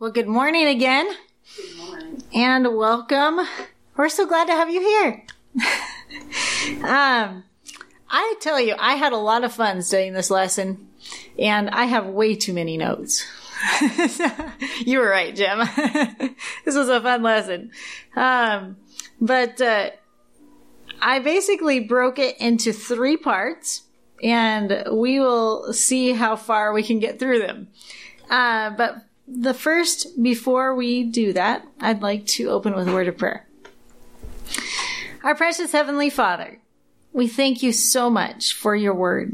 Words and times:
Well, 0.00 0.10
good 0.10 0.26
morning 0.26 0.66
again. 0.66 1.08
Good 1.56 1.76
morning. 1.78 2.22
And 2.34 2.76
welcome. 2.76 3.38
We're 3.96 4.08
so 4.08 4.26
glad 4.26 4.48
to 4.48 4.52
have 4.52 4.68
you 4.68 4.80
here. 4.80 5.24
um, 6.84 7.44
I 8.10 8.34
tell 8.40 8.60
you, 8.60 8.74
I 8.76 8.94
had 8.94 9.12
a 9.12 9.18
lot 9.18 9.44
of 9.44 9.52
fun 9.52 9.82
studying 9.82 10.12
this 10.12 10.32
lesson, 10.32 10.88
and 11.38 11.70
I 11.70 11.84
have 11.84 12.06
way 12.06 12.34
too 12.34 12.52
many 12.52 12.76
notes. 12.76 13.24
you 14.80 14.98
were 14.98 15.08
right, 15.08 15.32
Jim. 15.32 15.60
this 16.64 16.74
was 16.74 16.88
a 16.88 17.00
fun 17.00 17.22
lesson. 17.22 17.70
Um, 18.16 18.76
but 19.20 19.60
uh, 19.60 19.90
I 21.00 21.20
basically 21.20 21.78
broke 21.78 22.18
it 22.18 22.36
into 22.40 22.72
three 22.72 23.16
parts, 23.16 23.84
and 24.20 24.88
we 24.90 25.20
will 25.20 25.72
see 25.72 26.14
how 26.14 26.34
far 26.34 26.72
we 26.72 26.82
can 26.82 26.98
get 26.98 27.20
through 27.20 27.38
them. 27.38 27.68
Uh, 28.28 28.70
but 28.70 28.96
the 29.26 29.54
first, 29.54 30.22
before 30.22 30.74
we 30.74 31.04
do 31.04 31.32
that, 31.32 31.66
I'd 31.80 32.02
like 32.02 32.26
to 32.26 32.50
open 32.50 32.74
with 32.74 32.88
a 32.88 32.92
word 32.92 33.08
of 33.08 33.16
prayer. 33.16 33.46
Our 35.22 35.34
precious 35.34 35.72
Heavenly 35.72 36.10
Father, 36.10 36.60
we 37.12 37.28
thank 37.28 37.62
you 37.62 37.72
so 37.72 38.10
much 38.10 38.52
for 38.52 38.76
your 38.76 38.94
word. 38.94 39.32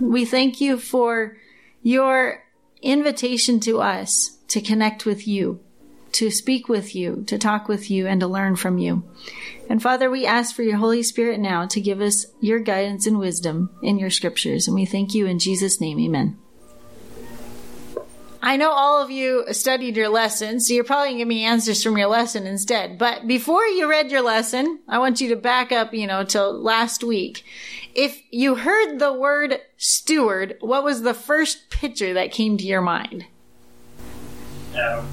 We 0.00 0.24
thank 0.24 0.60
you 0.60 0.78
for 0.78 1.36
your 1.82 2.44
invitation 2.82 3.58
to 3.60 3.80
us 3.80 4.38
to 4.48 4.60
connect 4.60 5.04
with 5.04 5.26
you, 5.26 5.60
to 6.12 6.30
speak 6.30 6.68
with 6.68 6.94
you, 6.94 7.24
to 7.26 7.38
talk 7.38 7.66
with 7.66 7.90
you, 7.90 8.06
and 8.06 8.20
to 8.20 8.26
learn 8.26 8.54
from 8.54 8.78
you. 8.78 9.02
And 9.68 9.82
Father, 9.82 10.08
we 10.08 10.26
ask 10.26 10.54
for 10.54 10.62
your 10.62 10.76
Holy 10.76 11.02
Spirit 11.02 11.40
now 11.40 11.66
to 11.66 11.80
give 11.80 12.00
us 12.00 12.26
your 12.40 12.60
guidance 12.60 13.06
and 13.06 13.18
wisdom 13.18 13.70
in 13.82 13.98
your 13.98 14.10
scriptures. 14.10 14.68
And 14.68 14.74
we 14.74 14.86
thank 14.86 15.14
you 15.14 15.26
in 15.26 15.38
Jesus' 15.38 15.80
name. 15.80 15.98
Amen. 15.98 16.38
I 18.42 18.56
know 18.56 18.70
all 18.70 19.02
of 19.02 19.10
you 19.10 19.44
studied 19.52 19.96
your 19.96 20.08
lesson, 20.08 20.60
so 20.60 20.72
you're 20.72 20.84
probably 20.84 21.08
going 21.08 21.16
to 21.16 21.20
give 21.22 21.28
me 21.28 21.44
answers 21.44 21.82
from 21.82 21.98
your 21.98 22.08
lesson 22.08 22.46
instead. 22.46 22.96
But 22.96 23.26
before 23.26 23.64
you 23.64 23.90
read 23.90 24.10
your 24.10 24.22
lesson, 24.22 24.78
I 24.86 24.98
want 24.98 25.20
you 25.20 25.28
to 25.30 25.36
back 25.36 25.72
up, 25.72 25.92
you 25.92 26.06
know, 26.06 26.24
till 26.24 26.52
last 26.52 27.02
week. 27.02 27.44
If 27.94 28.22
you 28.30 28.54
heard 28.54 28.98
the 28.98 29.12
word 29.12 29.60
steward, 29.76 30.56
what 30.60 30.84
was 30.84 31.02
the 31.02 31.14
first 31.14 31.68
picture 31.70 32.14
that 32.14 32.30
came 32.30 32.56
to 32.58 32.64
your 32.64 32.80
mind? 32.80 33.26
Adam. 34.74 35.06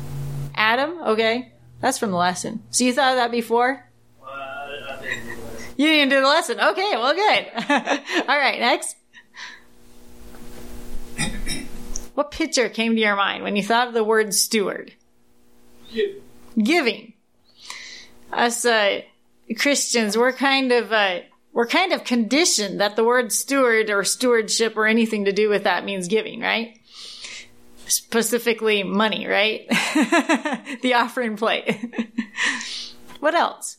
Adam? 0.53 1.01
Okay. 1.01 1.51
That's 1.81 1.97
from 1.97 2.11
the 2.11 2.17
lesson. 2.17 2.63
So 2.69 2.83
you 2.83 2.93
thought 2.93 3.11
of 3.11 3.17
that 3.17 3.31
before? 3.31 3.89
Well, 4.21 4.69
didn't. 5.01 5.25
You 5.77 5.87
didn't 5.87 6.09
do 6.09 6.21
the 6.21 6.27
lesson. 6.27 6.59
Okay, 6.59 6.91
well, 6.93 7.13
good. 7.13 7.47
all 8.29 8.37
right, 8.37 8.59
next. 8.59 8.95
What 12.15 12.31
picture 12.31 12.69
came 12.69 12.95
to 12.95 13.01
your 13.01 13.15
mind 13.15 13.43
when 13.43 13.55
you 13.55 13.63
thought 13.63 13.89
of 13.89 13.93
the 13.93 14.03
word 14.03 14.33
steward? 14.33 14.93
Giving. 16.57 17.13
Us 18.31 18.65
uh, 18.65 19.01
Christians, 19.57 20.17
we're 20.17 20.31
kind 20.31 20.71
of 20.71 20.91
uh, 20.91 21.19
we're 21.51 21.67
kind 21.67 21.91
of 21.91 22.05
conditioned 22.05 22.79
that 22.79 22.95
the 22.95 23.03
word 23.03 23.31
steward 23.31 23.89
or 23.89 24.03
stewardship 24.03 24.75
or 24.77 24.87
anything 24.87 25.25
to 25.25 25.33
do 25.33 25.49
with 25.49 25.63
that 25.65 25.85
means 25.85 26.07
giving, 26.07 26.39
right? 26.39 26.79
Specifically, 27.87 28.83
money, 28.83 29.27
right? 29.27 29.67
the 30.81 30.93
offering 30.95 31.35
plate. 31.35 31.93
what 33.19 33.35
else? 33.35 33.77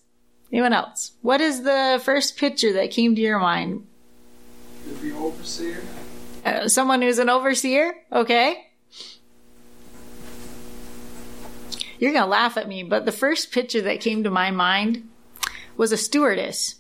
Anyone 0.53 0.75
else? 0.75 1.13
What 1.23 1.41
is 1.41 1.65
the 1.65 2.01
first 2.05 2.37
picture 2.37 2.73
that 2.75 2.91
came 2.91 3.15
to 3.15 3.21
your 3.21 3.39
mind? 3.39 3.87
The 5.03 5.13
overseer. 5.13 5.83
Uh, 6.47 6.69
someone 6.69 7.03
who's 7.03 7.19
an 7.19 7.29
overseer? 7.29 7.95
Okay. 8.13 8.63
You're 11.99 12.13
going 12.13 12.25
to 12.25 12.31
laugh 12.31 12.57
at 12.57 12.69
me, 12.69 12.83
but 12.83 13.05
the 13.05 13.13
first 13.13 13.53
picture 13.53 13.83
that 13.83 14.01
came 14.01 14.25
to 14.25 14.31
my 14.31 14.51
mind 14.51 15.09
was 15.77 15.93
a 15.93 15.97
stewardess 15.97 16.77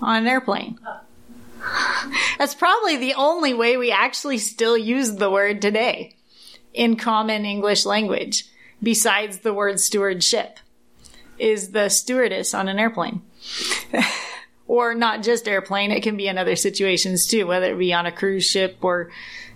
on 0.00 0.22
an 0.22 0.26
airplane. 0.26 0.78
That's 2.38 2.54
probably 2.54 2.96
the 2.96 3.14
only 3.14 3.54
way 3.54 3.76
we 3.76 3.90
actually 3.90 4.38
still 4.38 4.76
use 4.76 5.16
the 5.16 5.30
word 5.30 5.62
today 5.62 6.16
in 6.72 6.96
common 6.96 7.44
English 7.44 7.86
language, 7.86 8.44
besides 8.82 9.38
the 9.38 9.54
word 9.54 9.78
stewardship, 9.78 10.58
is 11.38 11.70
the 11.70 11.88
stewardess 11.88 12.54
on 12.54 12.68
an 12.68 12.78
airplane. 12.78 13.22
or 14.66 14.94
not 14.94 15.22
just 15.22 15.48
airplane. 15.48 15.90
It 15.90 16.02
can 16.02 16.16
be 16.16 16.28
in 16.28 16.38
other 16.38 16.56
situations 16.56 17.26
too, 17.26 17.46
whether 17.46 17.72
it 17.72 17.78
be 17.78 17.92
on 17.92 18.06
a 18.06 18.12
cruise 18.12 18.46
ship 18.46 18.78
or 18.82 19.10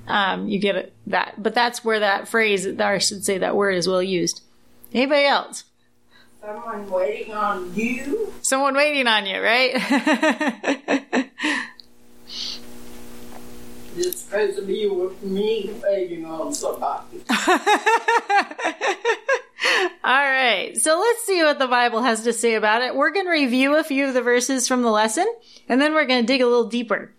um, 0.07 0.49
you 0.49 0.59
get 0.59 0.77
it, 0.77 0.93
that. 1.07 1.43
But 1.43 1.55
that's 1.55 1.85
where 1.85 2.01
that 2.01 2.29
phrase, 2.29 2.67
or 2.67 2.83
I 2.83 2.99
should 2.99 3.25
say 3.25 3.39
that 3.39 3.57
word, 3.57 3.75
is 3.75 3.89
well 3.89 4.03
used. 4.03 4.43
Anybody 4.93 5.27
else? 5.27 5.65
Someone 6.41 6.91
waiting 6.91 7.35
on 7.35 7.75
you. 7.75 8.33
Someone 8.43 8.75
waiting 8.75 9.07
on 9.07 9.27
you, 9.27 9.43
right? 9.43 9.75
It's 14.01 14.21
supposed 14.21 14.57
to 14.57 14.63
be 14.63 14.87
with 14.87 15.21
me 15.25 15.75
waiting 15.83 16.25
on 16.25 16.55
somebody. 16.55 17.21
All 19.65 19.95
right. 20.05 20.77
So 20.77 20.99
let's 20.99 21.25
see 21.25 21.43
what 21.43 21.59
the 21.59 21.67
Bible 21.67 22.03
has 22.03 22.23
to 22.25 22.33
say 22.33 22.55
about 22.55 22.83
it. 22.83 22.95
We're 22.95 23.11
going 23.11 23.27
to 23.27 23.33
review 23.33 23.77
a 23.77 23.85
few 23.85 24.07
of 24.07 24.15
the 24.15 24.23
verses 24.23 24.69
from 24.69 24.83
the 24.83 24.91
lesson, 24.91 25.27
and 25.69 25.81
then 25.81 25.95
we're 25.95 26.07
going 26.07 26.23
to 26.23 26.27
dig 26.27 26.41
a 26.41 26.47
little 26.47 26.69
deeper. 26.69 27.13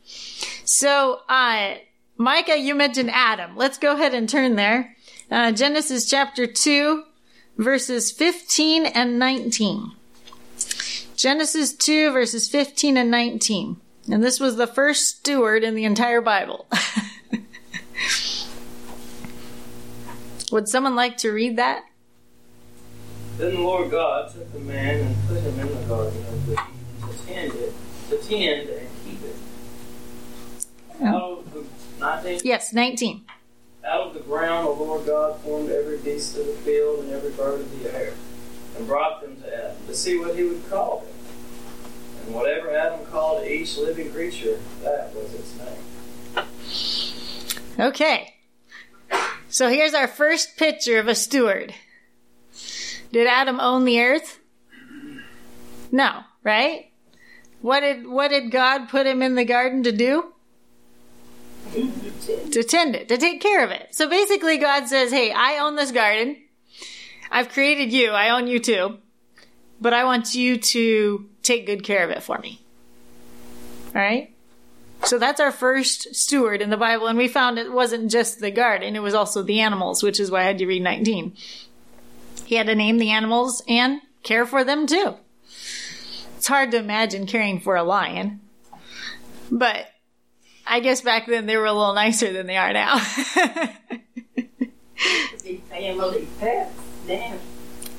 So, 0.66 1.20
uh, 1.28 1.76
Micah, 2.18 2.58
you 2.58 2.76
mentioned 2.76 3.12
Adam. 3.12 3.56
Let's 3.56 3.78
go 3.78 3.94
ahead 3.94 4.14
and 4.14 4.28
turn 4.30 4.56
there. 4.56 4.96
Uh, 5.30 5.52
Genesis 5.52 6.10
chapter 6.10 6.48
2, 6.48 7.04
verses 7.58 8.12
15 8.12 8.86
and 8.86 9.20
19. 9.20 9.92
Genesis 11.16 11.74
2, 11.74 12.12
verses 12.12 12.48
15 12.48 12.98
and 12.98 13.12
19. 13.12 13.78
And 14.12 14.24
this 14.24 14.40
was 14.40 14.56
the 14.56 14.68
first 14.68 15.18
steward 15.18 15.64
in 15.64 15.76
the 15.76 15.84
entire 15.84 16.22
Bible. 16.22 16.68
Would 20.52 20.68
someone 20.68 20.96
like 20.96 21.18
to 21.18 21.32
read 21.32 21.58
that? 21.58 21.84
Then 23.40 23.56
the 23.56 23.62
Lord 23.62 23.90
God 23.90 24.32
took 24.34 24.52
the 24.52 24.60
man 24.60 25.00
and 25.00 25.16
put 25.30 25.38
him 25.40 25.58
in 25.62 25.68
the 25.70 25.88
garden 25.88 26.26
of 26.28 26.46
the 26.46 26.52
Eden 26.54 27.08
to 27.08 27.26
tend 27.26 27.54
it, 27.54 27.74
to 28.10 28.18
tend 28.18 28.70
and 28.70 28.88
keep 29.06 29.24
it. 29.24 29.36
Out 31.02 31.22
of 31.40 31.54
the 31.54 31.64
19, 32.02 32.42
Yes, 32.44 32.74
19. 32.74 33.24
out 33.86 34.08
of 34.08 34.14
the 34.14 34.20
ground 34.20 34.68
the 34.68 34.72
Lord 34.72 35.06
God 35.06 35.40
formed 35.40 35.70
every 35.70 35.98
beast 36.00 36.38
of 36.38 36.46
the 36.48 36.54
field 36.54 37.06
and 37.06 37.14
every 37.14 37.32
bird 37.32 37.62
of 37.62 37.82
the 37.82 37.96
air, 37.96 38.14
and 38.78 38.86
brought 38.86 39.22
them 39.22 39.42
to 39.42 39.58
Adam 39.58 39.78
to 39.88 39.96
see 39.96 40.18
what 40.20 40.36
he 40.36 40.44
would 40.44 40.70
call 40.70 41.00
them. 41.00 41.16
And 42.26 42.36
whatever 42.36 42.76
Adam 42.76 43.06
called 43.06 43.48
each 43.48 43.78
living 43.78 44.12
creature, 44.12 44.60
that 44.84 45.14
was 45.16 45.34
its 45.34 45.58
name. 45.58 46.46
Okay. 47.80 48.34
So 49.48 49.70
here's 49.70 49.94
our 49.94 50.10
first 50.10 50.58
picture 50.58 51.00
of 51.00 51.08
a 51.08 51.16
steward. 51.16 51.74
Did 53.12 53.28
Adam 53.28 53.60
own 53.60 53.86
the 53.86 54.02
earth? 54.02 54.40
No, 55.92 56.22
right? 56.44 56.92
What 57.62 57.82
did 57.82 58.08
what 58.08 58.30
did 58.30 58.52
God 58.52 58.90
put 58.90 59.08
him 59.08 59.22
in 59.22 59.36
the 59.36 59.46
garden 59.46 59.84
to 59.84 59.92
do? 59.92 60.34
To 61.74 62.64
tend 62.64 62.96
it, 62.96 63.08
to 63.10 63.18
take 63.18 63.42
care 63.42 63.64
of 63.64 63.72
it. 63.72 63.90
So 63.92 64.08
basically 64.08 64.58
God 64.58 64.88
says, 64.88 65.12
"Hey, 65.12 65.32
I 65.32 65.60
own 65.60 65.76
this 65.76 65.92
garden. 65.92 66.38
I've 67.32 67.50
created 67.50 67.92
you. 67.92 68.12
I 68.12 68.30
own 68.30 68.48
you 68.48 68.60
too. 68.60 68.98
But 69.82 69.94
I 69.94 70.04
want 70.04 70.36
you 70.36 70.58
to 70.58 71.30
take 71.42 71.66
good 71.66 71.84
care 71.84 72.04
of 72.04 72.12
it 72.12 72.24
for 72.24 72.38
me." 72.40 72.62
All 73.96 74.02
right? 74.02 74.34
So 75.04 75.18
that's 75.18 75.40
our 75.40 75.52
first 75.52 76.14
steward 76.14 76.62
in 76.62 76.70
the 76.70 76.78
Bible, 76.78 77.08
and 77.08 77.18
we 77.18 77.28
found 77.28 77.58
it 77.58 77.72
wasn't 77.72 78.12
just 78.12 78.40
the 78.40 78.52
garden, 78.52 78.96
it 78.96 79.02
was 79.02 79.14
also 79.14 79.42
the 79.42 79.62
animals, 79.62 80.04
which 80.04 80.20
is 80.20 80.30
why 80.30 80.42
I 80.42 80.44
had 80.44 80.60
you 80.60 80.68
read 80.68 80.84
19. 80.84 81.36
He 82.50 82.56
had 82.56 82.66
to 82.66 82.74
name 82.74 82.98
the 82.98 83.12
animals 83.12 83.62
and 83.68 84.02
care 84.24 84.44
for 84.44 84.64
them 84.64 84.88
too. 84.88 85.14
It's 86.36 86.48
hard 86.48 86.72
to 86.72 86.78
imagine 86.78 87.28
caring 87.28 87.60
for 87.60 87.76
a 87.76 87.84
lion, 87.84 88.40
but 89.52 89.86
I 90.66 90.80
guess 90.80 91.02
back 91.02 91.28
then 91.28 91.46
they 91.46 91.58
were 91.58 91.68
a 91.68 91.74
little 91.74 91.94
nicer 91.94 92.34
than 92.34 92.48
they 92.48 92.58
are 92.58 92.74
now. 92.74 92.96
The 95.44 95.58
family 95.70 96.28
pets 96.40 96.72
now. 97.08 97.38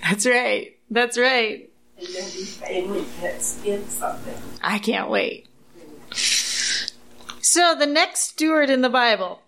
That's 0.03 0.27
right. 0.27 0.77
That's 0.91 1.17
right. 1.17 1.71
And 1.97 2.07
then 2.09 2.25
these 2.25 2.57
family 2.57 3.05
pets 3.21 3.61
get 3.63 3.89
something. 3.89 4.35
I 4.61 4.81
can't 4.81 5.09
wait. 5.09 5.47
So 7.41 7.77
the 7.79 7.87
next 7.87 8.23
steward 8.23 8.69
in 8.69 8.81
the 8.81 8.91
Bible. 8.91 9.43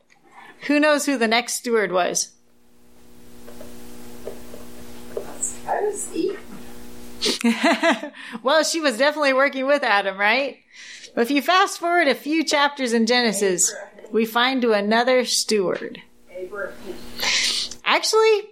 Who 0.69 0.79
knows 0.79 1.07
who 1.07 1.19
the 1.19 1.27
next 1.27 1.55
steward 1.55 1.91
was? 1.91 2.29
I 5.67 5.93
he 6.13 6.37
well, 8.43 8.65
she 8.65 8.81
was 8.81 8.99
definitely 8.99 9.33
working 9.33 9.67
with 9.67 9.83
Adam, 9.83 10.19
right? 10.19 10.59
But 11.15 11.23
if 11.23 11.31
you 11.31 11.43
fast 11.43 11.79
forward 11.79 12.09
a 12.09 12.15
few 12.15 12.45
chapters 12.45 12.93
in 12.93 13.07
Genesis, 13.07 13.73
we 14.11 14.25
find 14.25 14.63
to 14.63 14.73
another 14.73 15.25
steward. 15.25 16.03
Actually, 17.85 18.51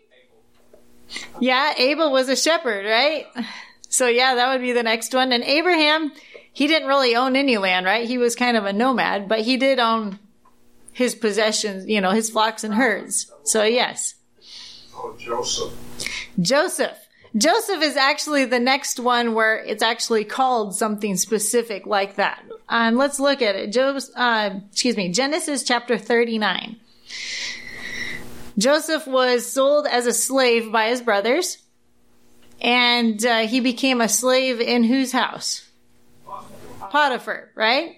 Yeah, 1.40 1.74
Abel 1.76 2.12
was 2.12 2.28
a 2.28 2.36
shepherd, 2.36 2.86
right? 2.86 3.26
So 3.88 4.06
yeah, 4.06 4.36
that 4.36 4.52
would 4.52 4.60
be 4.60 4.72
the 4.72 4.82
next 4.82 5.12
one. 5.12 5.32
And 5.32 5.42
Abraham, 5.42 6.12
he 6.52 6.66
didn't 6.66 6.88
really 6.88 7.16
own 7.16 7.34
any 7.34 7.58
land, 7.58 7.86
right? 7.86 8.06
He 8.06 8.18
was 8.18 8.36
kind 8.36 8.56
of 8.56 8.64
a 8.64 8.72
nomad, 8.72 9.28
but 9.28 9.40
he 9.40 9.56
did 9.56 9.78
own 9.80 10.18
his 10.92 11.14
possessions, 11.14 11.86
you 11.88 12.00
know, 12.00 12.10
his 12.10 12.30
flocks 12.30 12.62
and 12.62 12.74
herds. 12.74 13.32
So 13.42 13.64
yes. 13.64 14.14
Oh, 15.02 15.16
Joseph. 15.18 15.72
Joseph. 16.40 16.96
Joseph 17.36 17.80
is 17.82 17.96
actually 17.96 18.44
the 18.44 18.58
next 18.58 18.98
one 19.00 19.34
where 19.34 19.56
it's 19.56 19.82
actually 19.82 20.24
called 20.24 20.74
something 20.74 21.16
specific 21.16 21.86
like 21.86 22.16
that. 22.16 22.44
Um, 22.68 22.96
let's 22.96 23.18
look 23.18 23.40
at 23.40 23.54
it. 23.54 23.72
Jos- 23.72 24.10
uh, 24.14 24.60
excuse 24.70 24.96
me, 24.96 25.10
Genesis 25.10 25.62
chapter 25.62 25.96
39. 25.96 26.76
Joseph 28.58 29.06
was 29.06 29.50
sold 29.50 29.86
as 29.86 30.06
a 30.06 30.12
slave 30.12 30.70
by 30.70 30.88
his 30.88 31.00
brothers, 31.00 31.58
and 32.60 33.24
uh, 33.24 33.46
he 33.46 33.60
became 33.60 34.00
a 34.00 34.08
slave 34.08 34.60
in 34.60 34.84
whose 34.84 35.12
house? 35.12 35.66
Potiphar, 36.90 37.50
right? 37.54 37.96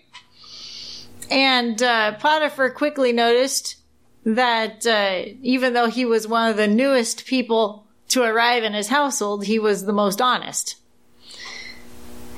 And 1.30 1.82
uh, 1.82 2.12
Potiphar 2.18 2.70
quickly 2.70 3.12
noticed 3.12 3.76
that 4.24 4.86
uh, 4.86 5.32
even 5.42 5.72
though 5.72 5.88
he 5.88 6.04
was 6.04 6.28
one 6.28 6.50
of 6.50 6.56
the 6.56 6.68
newest 6.68 7.26
people 7.26 7.86
to 8.08 8.22
arrive 8.22 8.62
in 8.62 8.74
his 8.74 8.88
household, 8.88 9.46
he 9.46 9.58
was 9.58 9.84
the 9.84 9.92
most 9.92 10.20
honest. 10.20 10.76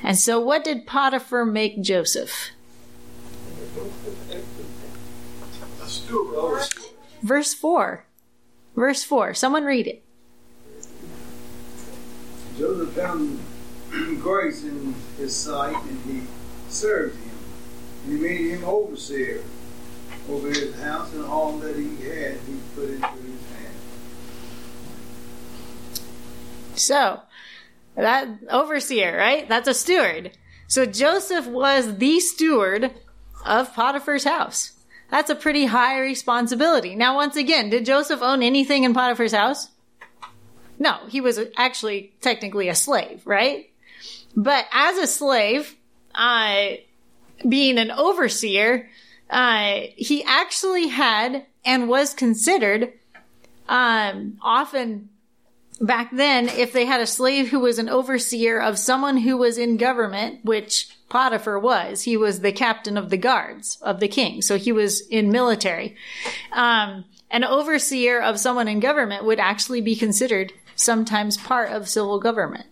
And 0.02 0.19
so, 0.19 0.38
what 0.38 0.64
did 0.64 0.86
Potiphar 0.86 1.44
make 1.44 1.81
Joseph? 1.81 2.50
Verse 7.22 7.54
4. 7.54 8.06
Verse 8.76 9.04
4. 9.04 9.34
Someone 9.34 9.64
read 9.64 9.87
it. 9.87 10.04
Joseph 12.58 12.90
found 12.90 13.40
grace 14.20 14.62
in 14.62 14.94
his 15.16 15.34
sight, 15.34 15.76
and 15.84 16.00
he 16.04 16.22
served 16.69 17.16
him. 17.16 17.30
And 18.04 18.19
he 18.19 18.22
made 18.22 18.50
him 18.50 18.64
overseer 18.64 19.42
over 20.29 20.49
his 20.49 20.81
house, 20.81 21.12
and 21.12 21.25
all 21.25 21.59
that 21.59 21.76
he 21.76 21.97
had 22.05 22.38
he 22.47 22.59
put 22.75 22.91
into 22.91 23.06
his 23.06 23.47
hand. 23.53 23.75
So, 26.75 27.21
that 27.97 28.29
overseer, 28.50 29.17
right? 29.17 29.49
That's 29.49 29.69
a 29.69 29.75
steward. 29.75 30.32
So 30.67 30.87
Joseph 30.87 31.47
was 31.47 31.99
the 31.99 32.21
steward 32.21 32.93
of 33.44 33.75
Potiphar's 33.75 34.25
house. 34.25 34.73
That's 35.11 35.31
a 35.31 35.35
pretty 35.35 35.67
high 35.67 36.00
responsibility. 36.00 36.97
Now, 36.97 37.15
once 37.15 37.37
again, 37.37 37.71
did 37.71 37.87
Joseph 37.87 38.23
own 38.23 38.43
anything 38.43 38.85
in 38.85 38.94
Potiphar's 38.94 39.32
house? 39.32 39.69
No, 40.79 40.99
he 41.09 41.21
was 41.21 41.38
actually 41.56 42.12
technically 42.21 42.69
a 42.69 42.75
slave, 42.75 43.23
right? 43.25 43.71
But 44.35 44.67
as 44.73 44.99
a 44.99 45.06
slave, 45.06 45.76
uh, 46.15 46.71
being 47.49 47.79
an 47.79 47.93
overseer, 47.93 48.88
uh, 49.31 49.81
he 49.97 50.23
actually 50.25 50.88
had 50.88 51.47
and 51.65 51.88
was 51.88 52.15
considered 52.15 52.93
um, 53.69 54.38
often 54.43 55.09
back 55.81 56.11
then, 56.12 56.49
if 56.49 56.73
they 56.73 56.85
had 56.85 57.00
a 57.00 57.06
slave 57.06 57.49
who 57.49 57.61
was 57.61 57.79
an 57.79 57.88
overseer 57.88 58.61
of 58.61 58.79
someone 58.79 59.19
who 59.19 59.37
was 59.37 59.59
in 59.59 59.76
government, 59.76 60.44
which 60.44 60.88
Potiphar 61.09 61.59
was, 61.59 62.03
he 62.03 62.17
was 62.17 62.41
the 62.41 62.53
captain 62.53 62.97
of 62.97 63.11
the 63.11 63.17
guards 63.17 63.79
of 63.82 64.00
the 64.00 64.09
king. 64.09 64.43
So 64.43 64.56
he 64.56 64.73
was 64.73 65.00
in 65.09 65.31
military. 65.31 65.97
Um, 66.53 67.05
an 67.31 67.44
overseer 67.44 68.21
of 68.21 68.38
someone 68.38 68.69
in 68.69 68.81
government 68.81 69.25
would 69.25 69.41
actually 69.41 69.81
be 69.81 69.97
considered 69.97 70.53
sometimes 70.76 71.37
part 71.37 71.71
of 71.71 71.88
civil 71.88 72.19
government 72.19 72.67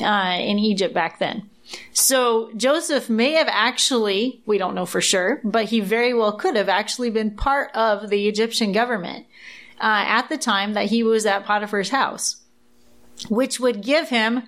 uh, 0.00 0.36
in 0.38 0.58
Egypt 0.58 0.94
back 0.94 1.18
then. 1.18 1.49
So 1.92 2.50
Joseph 2.56 3.08
may 3.08 3.32
have 3.32 3.48
actually, 3.50 4.42
we 4.46 4.58
don't 4.58 4.74
know 4.74 4.86
for 4.86 5.00
sure, 5.00 5.40
but 5.44 5.66
he 5.66 5.80
very 5.80 6.14
well 6.14 6.32
could 6.32 6.56
have 6.56 6.68
actually 6.68 7.10
been 7.10 7.36
part 7.36 7.74
of 7.74 8.10
the 8.10 8.28
Egyptian 8.28 8.72
government 8.72 9.26
uh, 9.80 10.04
at 10.06 10.28
the 10.28 10.38
time 10.38 10.74
that 10.74 10.86
he 10.86 11.02
was 11.02 11.26
at 11.26 11.44
Potiphar's 11.44 11.90
house, 11.90 12.42
which 13.28 13.60
would 13.60 13.82
give 13.82 14.08
him 14.08 14.42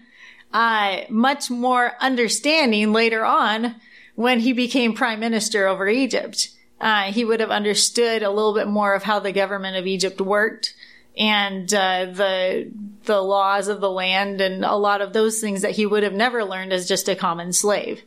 uh, 0.52 1.02
much 1.08 1.50
more 1.50 1.94
understanding 2.00 2.92
later 2.92 3.24
on 3.24 3.76
when 4.14 4.40
he 4.40 4.52
became 4.52 4.92
prime 4.94 5.20
minister 5.20 5.66
over 5.66 5.88
Egypt. 5.88 6.50
Uh, 6.80 7.04
he 7.04 7.24
would 7.24 7.40
have 7.40 7.50
understood 7.50 8.22
a 8.22 8.30
little 8.30 8.54
bit 8.54 8.66
more 8.66 8.94
of 8.94 9.04
how 9.04 9.20
the 9.20 9.32
government 9.32 9.76
of 9.76 9.86
Egypt 9.86 10.20
worked 10.20 10.74
and 11.16 11.72
uh, 11.74 12.06
the 12.06 12.70
the 13.04 13.20
laws 13.20 13.68
of 13.68 13.80
the 13.80 13.90
land 13.90 14.40
and 14.40 14.64
a 14.64 14.76
lot 14.76 15.00
of 15.00 15.12
those 15.12 15.40
things 15.40 15.62
that 15.62 15.72
he 15.72 15.86
would 15.86 16.02
have 16.02 16.12
never 16.12 16.44
learned 16.44 16.72
as 16.72 16.86
just 16.86 17.08
a 17.08 17.16
common 17.16 17.52
slave. 17.52 18.02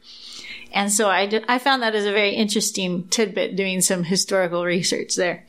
And 0.71 0.91
so 0.91 1.09
I, 1.09 1.41
I 1.47 1.59
found 1.59 1.81
that 1.83 1.95
as 1.95 2.05
a 2.05 2.11
very 2.11 2.31
interesting 2.31 3.07
tidbit 3.09 3.55
doing 3.55 3.81
some 3.81 4.03
historical 4.03 4.65
research 4.65 5.15
there. 5.15 5.45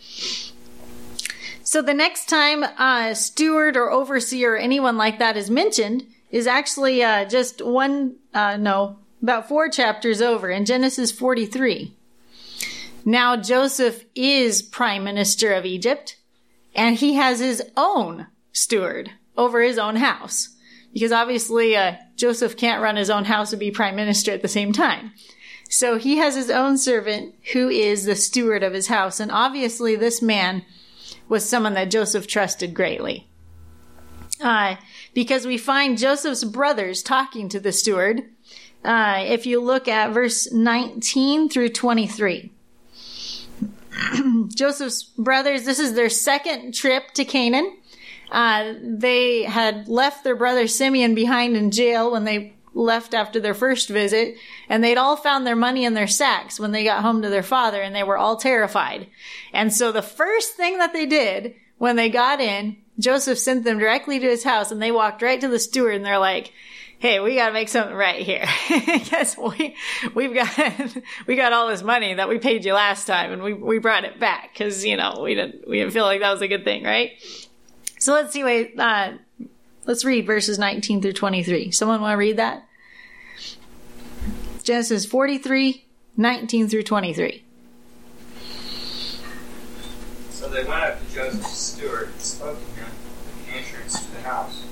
So 1.62 1.82
the 1.82 1.94
next 1.94 2.28
time 2.28 2.64
uh, 2.64 3.14
steward 3.14 3.76
or 3.76 3.90
overseer 3.90 4.54
or 4.54 4.56
anyone 4.56 4.96
like 4.96 5.18
that 5.18 5.36
is 5.36 5.50
mentioned 5.50 6.06
is 6.30 6.46
actually 6.46 7.02
uh, 7.02 7.24
just 7.24 7.60
one, 7.60 8.16
uh, 8.34 8.56
no, 8.56 8.98
about 9.22 9.48
four 9.48 9.68
chapters 9.68 10.22
over 10.22 10.50
in 10.50 10.64
Genesis 10.64 11.10
43. 11.10 11.92
Now 13.04 13.36
Joseph 13.36 14.04
is 14.14 14.62
prime 14.62 15.04
minister 15.04 15.52
of 15.52 15.64
Egypt 15.64 16.15
and 16.76 16.96
he 16.96 17.14
has 17.14 17.40
his 17.40 17.62
own 17.76 18.26
steward 18.52 19.10
over 19.36 19.62
his 19.62 19.78
own 19.78 19.96
house. 19.96 20.50
Because 20.92 21.10
obviously, 21.10 21.76
uh, 21.76 21.96
Joseph 22.16 22.56
can't 22.56 22.82
run 22.82 22.96
his 22.96 23.10
own 23.10 23.24
house 23.24 23.52
and 23.52 23.60
be 23.60 23.70
prime 23.70 23.96
minister 23.96 24.30
at 24.30 24.42
the 24.42 24.48
same 24.48 24.72
time. 24.72 25.12
So 25.68 25.98
he 25.98 26.18
has 26.18 26.36
his 26.36 26.50
own 26.50 26.78
servant 26.78 27.34
who 27.52 27.68
is 27.68 28.04
the 28.04 28.14
steward 28.14 28.62
of 28.62 28.72
his 28.72 28.86
house. 28.86 29.18
And 29.18 29.32
obviously, 29.32 29.96
this 29.96 30.22
man 30.22 30.64
was 31.28 31.48
someone 31.48 31.74
that 31.74 31.90
Joseph 31.90 32.26
trusted 32.26 32.72
greatly. 32.72 33.28
Uh, 34.40 34.76
because 35.12 35.46
we 35.46 35.58
find 35.58 35.98
Joseph's 35.98 36.44
brothers 36.44 37.02
talking 37.02 37.48
to 37.48 37.58
the 37.58 37.72
steward. 37.72 38.22
Uh, 38.84 39.24
if 39.26 39.44
you 39.46 39.60
look 39.60 39.88
at 39.88 40.12
verse 40.12 40.52
19 40.52 41.48
through 41.48 41.70
23. 41.70 42.52
Joseph's 44.54 45.02
brothers, 45.02 45.64
this 45.64 45.78
is 45.78 45.94
their 45.94 46.08
second 46.08 46.74
trip 46.74 47.12
to 47.14 47.24
Canaan. 47.24 47.76
Uh, 48.30 48.74
they 48.82 49.42
had 49.42 49.88
left 49.88 50.24
their 50.24 50.36
brother 50.36 50.66
Simeon 50.66 51.14
behind 51.14 51.56
in 51.56 51.70
jail 51.70 52.10
when 52.10 52.24
they 52.24 52.54
left 52.74 53.14
after 53.14 53.40
their 53.40 53.54
first 53.54 53.88
visit, 53.88 54.36
and 54.68 54.84
they'd 54.84 54.98
all 54.98 55.16
found 55.16 55.46
their 55.46 55.56
money 55.56 55.84
in 55.84 55.94
their 55.94 56.06
sacks 56.06 56.60
when 56.60 56.72
they 56.72 56.84
got 56.84 57.02
home 57.02 57.22
to 57.22 57.30
their 57.30 57.42
father, 57.42 57.80
and 57.80 57.94
they 57.94 58.02
were 58.02 58.18
all 58.18 58.36
terrified. 58.36 59.06
And 59.52 59.72
so 59.72 59.92
the 59.92 60.02
first 60.02 60.54
thing 60.54 60.78
that 60.78 60.92
they 60.92 61.06
did 61.06 61.54
when 61.78 61.96
they 61.96 62.10
got 62.10 62.40
in, 62.40 62.76
Joseph 62.98 63.38
sent 63.38 63.64
them 63.64 63.78
directly 63.78 64.18
to 64.18 64.26
his 64.26 64.44
house, 64.44 64.70
and 64.70 64.82
they 64.82 64.92
walked 64.92 65.22
right 65.22 65.40
to 65.40 65.48
the 65.48 65.58
steward, 65.58 65.94
and 65.94 66.04
they're 66.04 66.18
like, 66.18 66.52
hey, 66.98 67.20
we 67.20 67.36
gotta 67.36 67.52
make 67.52 67.68
something 67.68 67.94
right 67.94 68.22
here. 68.22 68.46
Yes, 69.06 69.36
we, 69.38 69.74
we've 70.14 70.34
got, 70.34 70.96
we 71.26 71.36
got 71.36 71.52
all 71.52 71.68
this 71.68 71.82
money 71.82 72.14
that 72.14 72.28
we 72.28 72.38
paid 72.38 72.64
you 72.64 72.74
last 72.74 73.06
time 73.06 73.32
and 73.32 73.42
we, 73.42 73.54
we 73.54 73.78
brought 73.78 74.04
it 74.04 74.18
back 74.18 74.50
because, 74.52 74.84
you 74.84 74.96
know, 74.96 75.20
we 75.22 75.34
didn't, 75.34 75.66
we 75.68 75.78
didn't 75.78 75.92
feel 75.92 76.04
like 76.04 76.20
that 76.20 76.32
was 76.32 76.42
a 76.42 76.48
good 76.48 76.64
thing, 76.64 76.84
right? 76.84 77.12
So 77.98 78.12
let's 78.12 78.32
see 78.32 78.42
what, 78.42 78.78
uh, 78.78 79.12
let's 79.86 80.04
read 80.04 80.26
verses 80.26 80.58
19 80.58 81.02
through 81.02 81.12
23. 81.12 81.70
Someone 81.70 82.00
want 82.00 82.12
to 82.12 82.18
read 82.18 82.36
that? 82.36 82.66
Genesis 84.62 85.06
43, 85.06 85.84
19 86.16 86.68
through 86.68 86.82
23. 86.82 87.44
So 90.30 90.48
they 90.48 90.64
went 90.64 90.82
up 90.82 90.98
to 91.00 91.14
Joseph's 91.14 91.56
steward 91.56 92.08
and 92.08 92.20
spoke 92.20 92.58
to 92.58 92.80
him 92.80 92.86
at 92.86 93.46
the 93.46 93.56
entrance 93.56 94.04
to 94.04 94.12
the 94.12 94.20
house. 94.22 94.64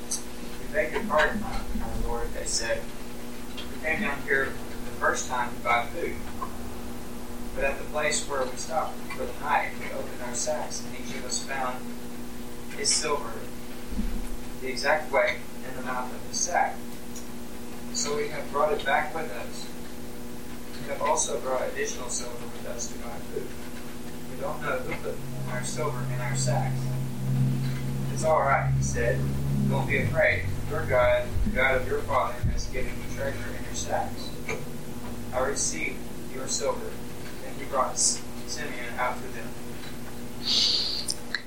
We 0.60 0.74
beg 0.74 0.92
your 0.92 1.04
pardon, 1.04 1.44
they 2.44 2.50
said. 2.50 2.82
We 3.56 3.86
came 3.86 4.02
down 4.02 4.20
here 4.22 4.44
the 4.44 5.00
first 5.00 5.28
time 5.30 5.54
to 5.54 5.60
buy 5.62 5.86
food. 5.86 6.16
But 7.54 7.64
at 7.64 7.78
the 7.78 7.84
place 7.84 8.28
where 8.28 8.44
we 8.44 8.56
stopped 8.56 8.98
for 9.16 9.24
the 9.24 9.32
night, 9.40 9.70
we 9.80 9.86
opened 9.96 10.20
our 10.26 10.34
sacks, 10.34 10.84
and 10.84 10.94
each 10.94 11.14
of 11.14 11.24
us 11.24 11.42
found 11.44 11.82
his 12.76 12.90
silver 12.94 13.32
the 14.60 14.68
exact 14.68 15.10
weight 15.10 15.38
in 15.68 15.76
the 15.76 15.82
mouth 15.82 16.12
of 16.14 16.28
his 16.28 16.38
sack. 16.38 16.76
So 17.94 18.16
we 18.16 18.28
have 18.28 18.50
brought 18.52 18.72
it 18.72 18.84
back 18.84 19.14
with 19.14 19.30
us. 19.30 19.66
We 20.82 20.88
have 20.88 21.00
also 21.00 21.40
brought 21.40 21.66
additional 21.68 22.10
silver 22.10 22.44
with 22.44 22.66
us 22.66 22.88
to 22.88 22.98
buy 22.98 23.16
food. 23.32 23.48
We 24.30 24.40
don't 24.42 24.60
know 24.60 24.78
who 24.78 25.02
put 25.02 25.18
our 25.50 25.64
silver 25.64 26.04
in 26.12 26.20
our 26.20 26.36
sacks. 26.36 26.78
It's 28.12 28.24
all 28.24 28.40
right, 28.40 28.70
he 28.76 28.82
said. 28.82 29.18
Don't 29.70 29.86
be 29.88 30.02
afraid. 30.02 30.44
Your 30.70 30.86
God, 30.86 31.26
the 31.44 31.50
God 31.50 31.80
of 31.80 31.88
your 31.88 32.00
father, 32.00 32.34
has 32.50 32.66
given 32.66 32.90
you 32.90 33.16
treasure 33.16 33.36
in 33.58 33.64
your 33.64 33.74
sacks. 33.74 34.30
I 35.32 35.38
received 35.40 35.98
your 36.34 36.48
silver. 36.48 36.90
And 37.46 37.56
he 37.56 37.64
brought 37.66 37.98
Simeon 37.98 38.92
to 38.96 39.28
them. 39.34 39.48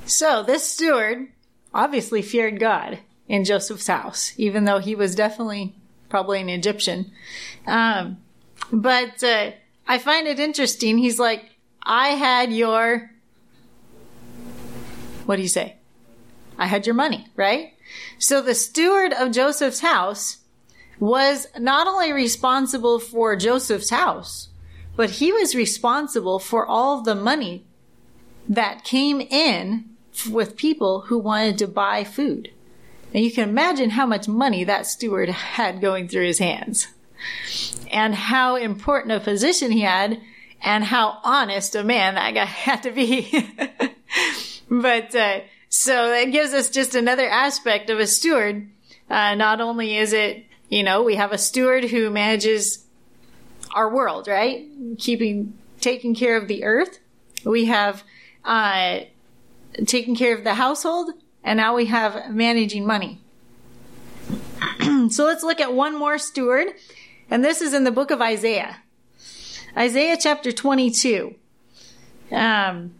So 0.05 0.43
this 0.43 0.69
steward 0.69 1.27
obviously 1.73 2.21
feared 2.21 2.59
God 2.59 2.99
in 3.27 3.43
Joseph's 3.43 3.87
house, 3.87 4.33
even 4.37 4.65
though 4.65 4.79
he 4.79 4.95
was 4.95 5.15
definitely 5.15 5.75
probably 6.09 6.39
an 6.41 6.49
Egyptian. 6.49 7.11
Um, 7.65 8.17
but 8.71 9.23
uh, 9.23 9.51
I 9.87 9.97
find 9.97 10.27
it 10.27 10.39
interesting. 10.39 10.97
He's 10.97 11.19
like, 11.19 11.45
I 11.83 12.09
had 12.09 12.51
your. 12.51 13.11
What 15.25 15.35
do 15.35 15.41
you 15.41 15.47
say? 15.47 15.75
I 16.57 16.65
had 16.65 16.85
your 16.85 16.95
money, 16.95 17.27
right? 17.35 17.73
So 18.19 18.41
the 18.41 18.55
steward 18.55 19.13
of 19.13 19.31
Joseph's 19.31 19.79
house 19.79 20.37
was 20.99 21.47
not 21.57 21.87
only 21.87 22.11
responsible 22.11 22.99
for 22.99 23.35
Joseph's 23.35 23.89
house, 23.89 24.49
but 24.95 25.11
he 25.11 25.31
was 25.31 25.55
responsible 25.55 26.39
for 26.39 26.65
all 26.65 27.01
the 27.01 27.15
money 27.15 27.65
that 28.49 28.83
came 28.83 29.21
in 29.21 29.85
with 30.29 30.57
people 30.57 31.01
who 31.01 31.19
wanted 31.19 31.57
to 31.59 31.67
buy 31.67 32.03
food. 32.03 32.51
And 33.13 33.23
you 33.23 33.31
can 33.31 33.47
imagine 33.49 33.91
how 33.91 34.05
much 34.05 34.27
money 34.27 34.63
that 34.63 34.85
steward 34.85 35.29
had 35.29 35.81
going 35.81 36.07
through 36.07 36.25
his 36.25 36.39
hands 36.39 36.87
and 37.91 38.13
how 38.15 38.55
important 38.55 39.13
a 39.13 39.19
position 39.19 39.71
he 39.71 39.81
had 39.81 40.19
and 40.61 40.83
how 40.83 41.19
honest 41.23 41.75
a 41.75 41.83
man 41.83 42.15
that 42.15 42.33
guy 42.33 42.45
had 42.45 42.83
to 42.83 42.91
be. 42.91 43.47
but, 44.69 45.15
uh, 45.15 45.39
so 45.69 46.09
that 46.09 46.25
gives 46.25 46.53
us 46.53 46.69
just 46.69 46.95
another 46.95 47.27
aspect 47.27 47.89
of 47.89 47.99
a 47.99 48.07
steward. 48.07 48.69
Uh, 49.09 49.35
not 49.35 49.61
only 49.61 49.97
is 49.97 50.13
it, 50.13 50.45
you 50.69 50.83
know, 50.83 51.03
we 51.03 51.15
have 51.15 51.31
a 51.31 51.37
steward 51.37 51.85
who 51.85 52.09
manages 52.09 52.85
our 53.73 53.93
world, 53.93 54.27
right? 54.27 54.65
Keeping, 54.97 55.57
taking 55.81 56.15
care 56.15 56.37
of 56.37 56.47
the 56.47 56.63
earth. 56.63 56.99
We 57.45 57.65
have, 57.65 58.03
uh, 58.43 59.01
taking 59.85 60.15
care 60.15 60.35
of 60.35 60.43
the 60.43 60.55
household. 60.55 61.11
And 61.43 61.57
now 61.57 61.75
we 61.75 61.85
have 61.85 62.31
managing 62.31 62.85
money. 62.85 63.21
so 65.09 65.25
let's 65.25 65.43
look 65.43 65.61
at 65.61 65.73
one 65.73 65.97
more 65.97 66.17
steward. 66.17 66.67
And 67.29 67.43
this 67.43 67.61
is 67.61 67.73
in 67.73 67.83
the 67.83 67.91
book 67.91 68.11
of 68.11 68.21
Isaiah. 68.21 68.77
Isaiah 69.77 70.17
chapter 70.19 70.51
22. 70.51 71.35
Um, 72.31 72.93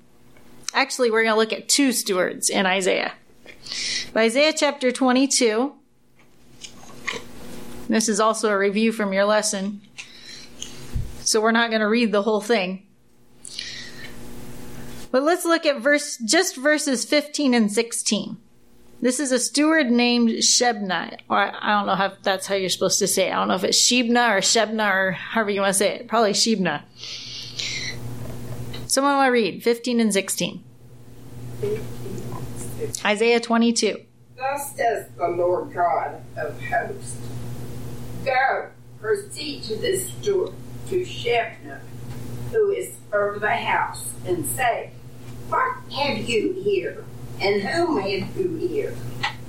actually, 0.74 1.12
we're 1.12 1.24
going 1.24 1.34
to 1.34 1.40
look 1.40 1.54
at 1.54 1.70
two 1.70 1.92
stewards 1.92 2.50
in 2.50 2.66
Isaiah. 2.66 3.14
Isaiah 4.16 4.54
chapter 4.56 4.92
22. 4.92 5.74
This 7.90 8.10
is 8.10 8.20
also 8.20 8.50
a 8.50 8.58
review 8.58 8.92
from 8.92 9.14
your 9.14 9.26
lesson. 9.26 9.82
So 11.22 11.42
we're 11.42 11.52
not 11.52 11.70
going 11.70 11.82
to 11.82 11.88
read 11.88 12.12
the 12.12 12.24
whole 12.24 12.42
thing. 12.42 12.86
But 15.12 15.24
let's 15.24 15.46
look 15.46 15.66
at 15.66 15.82
verse, 15.82 16.18
just 16.18 16.58
verses 16.58 17.06
15 17.06 17.54
and 17.54 17.72
16. 17.72 18.38
This 19.00 19.20
is 19.20 19.32
a 19.32 19.40
steward 19.40 19.92
named 19.92 20.30
Shebna, 20.30 21.20
or 21.30 21.38
I 21.38 21.78
don't 21.78 21.86
know 21.86 21.96
how 21.96 22.14
that's 22.24 22.48
how 22.48 22.56
you're 22.56 22.70
supposed 22.70 22.98
to 23.00 23.08
say 23.08 23.28
it. 23.30 23.32
I 23.32 23.36
don't 23.36 23.50
know 23.50 23.56
if 23.56 23.64
it's 23.64 23.80
Shebna 23.80 24.32
or 24.32 24.42
Shebna 24.42 24.92
or 24.92 25.12
however 25.12 25.52
you 25.52 25.62
want 25.62 25.74
to 25.74 25.78
say 25.78 25.96
it. 25.96 26.08
Probably 26.08 26.34
Shebna. 26.34 26.82
Someone 28.98 29.18
want 29.18 29.28
to 29.28 29.32
read 29.32 29.62
15 29.62 30.00
and 30.00 30.12
16. 30.12 30.64
Isaiah 33.06 33.40
22. 33.40 34.02
Thus 34.36 34.76
says 34.76 35.10
the 35.16 35.28
Lord 35.28 35.72
God 35.72 36.24
of 36.36 36.60
hosts 36.64 37.16
Go, 38.26 38.70
proceed 39.00 39.62
to 39.66 39.76
this 39.76 40.10
steward, 40.10 40.54
to 40.90 41.02
Shebna, 41.02 41.82
who 42.52 42.72
is 42.72 42.96
over 43.14 43.38
the 43.38 43.56
house, 43.56 44.10
and 44.26 44.44
say, 44.48 44.90
What 45.50 45.78
have 45.94 46.28
you 46.28 46.54
here? 46.54 47.06
And 47.40 47.62
whom 47.62 48.00
have 48.02 48.36
you 48.36 48.56
here? 48.56 48.96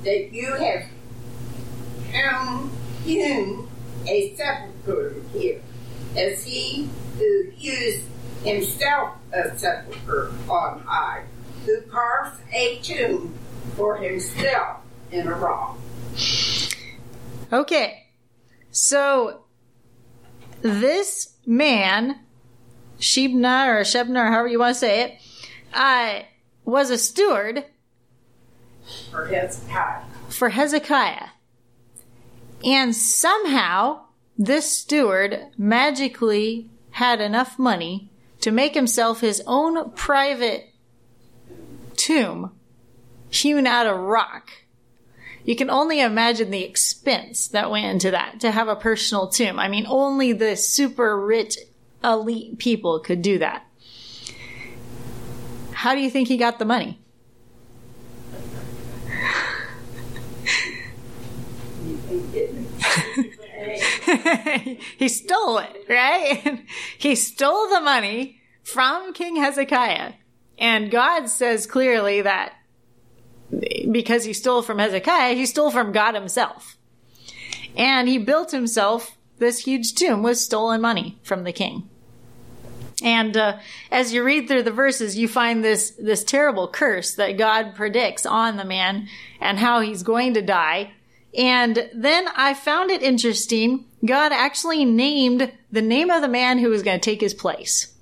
That 0.04 0.30
you 0.30 0.56
have 0.56 0.90
hewn, 3.02 3.66
a 4.06 4.34
sepulchre 4.36 5.14
here, 5.32 5.62
as 6.14 6.44
he 6.44 6.90
who 7.18 7.50
hews 7.56 8.02
himself 8.44 9.16
a 9.32 9.56
sepulchre 9.58 10.32
on 10.48 10.80
high, 10.80 11.24
who 11.66 11.80
carves 11.82 12.38
a 12.52 12.78
tomb 12.82 13.34
for 13.76 13.96
himself 13.96 14.78
in 15.10 15.26
a 15.26 15.34
rock. 15.34 15.78
Okay. 17.52 18.04
So 18.70 19.44
this 20.62 21.34
man, 21.46 22.20
Shebna 22.98 23.68
or 23.68 23.80
Shebna 23.82 24.28
or 24.28 24.30
however 24.32 24.48
you 24.48 24.58
want 24.58 24.74
to 24.74 24.80
say 24.80 25.02
it, 25.02 25.14
uh, 25.74 26.22
was 26.64 26.90
a 26.90 26.98
steward 26.98 27.64
For 29.10 29.26
Hezekiah. 29.26 30.02
for 30.28 30.50
Hezekiah. 30.50 31.28
And 32.64 32.94
somehow 32.94 34.02
this 34.36 34.70
steward 34.70 35.46
magically 35.56 36.70
had 36.92 37.20
enough 37.20 37.58
money 37.58 38.10
to 38.40 38.50
make 38.50 38.74
himself 38.74 39.20
his 39.20 39.42
own 39.46 39.90
private 39.92 40.72
tomb 41.96 42.52
hewn 43.30 43.66
out 43.66 43.86
of 43.86 43.98
rock. 43.98 44.50
You 45.44 45.56
can 45.56 45.70
only 45.70 46.00
imagine 46.00 46.50
the 46.50 46.64
expense 46.64 47.48
that 47.48 47.70
went 47.70 47.86
into 47.86 48.10
that 48.10 48.40
to 48.40 48.50
have 48.50 48.68
a 48.68 48.76
personal 48.76 49.28
tomb. 49.28 49.58
I 49.58 49.68
mean, 49.68 49.86
only 49.88 50.32
the 50.32 50.56
super 50.56 51.18
rich 51.18 51.56
elite 52.04 52.58
people 52.58 53.00
could 53.00 53.22
do 53.22 53.38
that. 53.38 53.64
How 55.72 55.94
do 55.94 56.00
you 56.00 56.10
think 56.10 56.28
he 56.28 56.36
got 56.36 56.58
the 56.58 56.64
money? 56.64 57.00
he 64.98 65.08
stole 65.08 65.58
it, 65.58 65.84
right? 65.88 66.64
he 66.98 67.14
stole 67.14 67.68
the 67.68 67.80
money 67.80 68.40
from 68.62 69.12
King 69.12 69.36
Hezekiah. 69.36 70.14
And 70.58 70.90
God 70.90 71.28
says 71.28 71.66
clearly 71.66 72.22
that 72.22 72.54
because 73.90 74.24
he 74.24 74.32
stole 74.32 74.62
from 74.62 74.78
Hezekiah, 74.78 75.34
he 75.34 75.46
stole 75.46 75.70
from 75.70 75.92
God 75.92 76.14
himself. 76.14 76.76
And 77.76 78.08
he 78.08 78.18
built 78.18 78.50
himself 78.50 79.16
this 79.38 79.60
huge 79.60 79.94
tomb 79.94 80.22
with 80.22 80.38
stolen 80.38 80.80
money 80.80 81.18
from 81.22 81.44
the 81.44 81.52
king. 81.52 81.88
And 83.02 83.36
uh, 83.36 83.58
as 83.92 84.12
you 84.12 84.24
read 84.24 84.48
through 84.48 84.64
the 84.64 84.72
verses, 84.72 85.16
you 85.16 85.28
find 85.28 85.62
this 85.62 85.90
this 85.92 86.24
terrible 86.24 86.66
curse 86.66 87.14
that 87.14 87.38
God 87.38 87.76
predicts 87.76 88.26
on 88.26 88.56
the 88.56 88.64
man 88.64 89.08
and 89.40 89.58
how 89.58 89.80
he's 89.80 90.02
going 90.02 90.34
to 90.34 90.42
die. 90.42 90.92
And 91.36 91.88
then 91.94 92.26
I 92.34 92.54
found 92.54 92.90
it 92.90 93.02
interesting. 93.02 93.84
God 94.04 94.32
actually 94.32 94.84
named 94.84 95.52
the 95.70 95.82
name 95.82 96.10
of 96.10 96.22
the 96.22 96.28
man 96.28 96.58
who 96.58 96.70
was 96.70 96.82
going 96.82 96.98
to 96.98 97.04
take 97.04 97.20
his 97.20 97.34
place. 97.34 97.92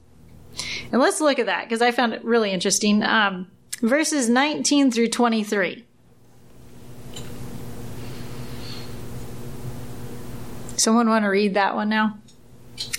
And 0.92 1.00
let's 1.00 1.20
look 1.20 1.38
at 1.38 1.46
that 1.46 1.64
because 1.64 1.82
I 1.82 1.90
found 1.90 2.14
it 2.14 2.24
really 2.24 2.50
interesting. 2.50 3.02
Um, 3.02 3.50
verses 3.80 4.28
19 4.28 4.90
through 4.90 5.08
23. 5.08 5.84
Someone 10.76 11.08
want 11.08 11.24
to 11.24 11.28
read 11.28 11.54
that 11.54 11.74
one 11.74 11.88
now? 11.88 12.18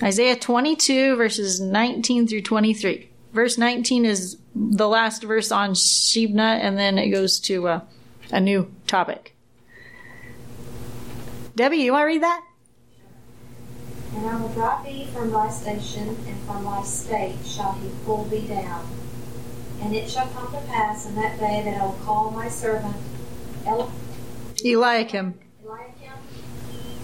Isaiah 0.02 0.36
22, 0.36 1.16
verses 1.16 1.62
19 1.62 2.28
through 2.28 2.42
23. 2.42 3.10
Verse 3.34 3.58
19 3.58 4.06
is 4.06 4.38
the 4.56 4.88
last 4.88 5.24
verse 5.24 5.52
on 5.52 5.72
Shebna, 5.72 6.60
and 6.60 6.78
then 6.78 6.98
it 6.98 7.10
goes 7.10 7.40
to 7.42 7.68
uh, 7.68 7.82
a 8.32 8.40
new 8.40 8.74
topic. 8.88 9.36
Debbie, 11.56 11.78
you 11.78 11.92
want 11.92 12.02
to 12.02 12.08
read 12.08 12.24
that? 12.24 12.47
And 14.18 14.26
I 14.26 14.42
will 14.42 14.50
drive 14.50 14.84
thee 14.84 15.06
from 15.14 15.30
thy 15.30 15.48
station, 15.52 16.18
and 16.28 16.40
from 16.48 16.64
thy 16.64 16.82
state 16.82 17.36
shall 17.46 17.74
he 17.74 17.92
pull 18.04 18.24
thee 18.24 18.48
down. 18.48 18.88
And 19.80 19.96
it 19.96 20.10
shall 20.10 20.26
come 20.30 20.52
to 20.54 20.60
pass 20.68 21.06
in 21.06 21.14
that 21.16 21.38
day 21.40 21.62
that 21.64 21.80
I 21.80 21.86
will 21.86 22.00
call 22.04 22.32
my 22.32 22.50
servant 22.50 22.96
El- 23.64 23.92
Eliakim. 24.66 25.36
Eliakim, 25.64 26.18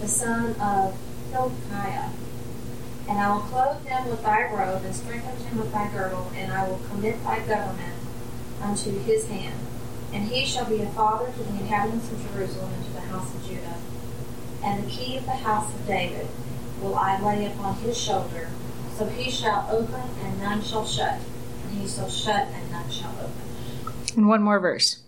the 0.00 0.08
son 0.08 0.56
of 0.60 0.98
Hilkiah. 1.30 2.10
And 3.08 3.18
I 3.20 3.32
will 3.32 3.42
clothe 3.42 3.86
him 3.86 4.08
with 4.08 4.24
thy 4.24 4.52
robe, 4.52 4.82
and 4.84 4.92
strengthen 4.92 5.36
him 5.36 5.58
with 5.58 5.72
thy 5.72 5.88
girdle, 5.92 6.32
and 6.34 6.52
I 6.52 6.68
will 6.68 6.80
commit 6.90 7.22
thy 7.22 7.38
government 7.46 7.94
unto 8.60 8.90
his 9.04 9.28
hand. 9.28 9.60
And 10.12 10.30
he 10.30 10.44
shall 10.44 10.64
be 10.64 10.82
a 10.82 10.90
father 10.90 11.30
to 11.30 11.38
the 11.44 11.60
inhabitants 11.60 12.10
of 12.10 12.32
Jerusalem 12.32 12.72
and 12.74 12.84
to 12.86 12.92
the 12.92 13.00
house 13.02 13.32
of 13.32 13.46
Judah. 13.46 13.76
And 14.64 14.82
the 14.82 14.90
key 14.90 15.16
of 15.16 15.26
the 15.26 15.32
house 15.32 15.72
of 15.72 15.86
David 15.86 16.26
will 16.84 16.94
I 16.96 17.20
lay 17.20 17.46
upon 17.46 17.76
his 17.76 17.98
shoulder. 17.98 18.48
So 18.96 19.06
he 19.06 19.30
shall 19.30 19.66
open, 19.72 20.02
and 20.22 20.40
none 20.40 20.62
shall 20.62 20.84
shut, 20.86 21.18
and 21.64 21.80
he 21.80 21.88
shall 21.88 22.08
shut, 22.08 22.46
and 22.48 22.70
none 22.70 22.88
shall 22.90 23.12
open. 23.18 23.94
And 24.16 24.28
one 24.28 24.42
more 24.42 24.60
verse. 24.60 25.02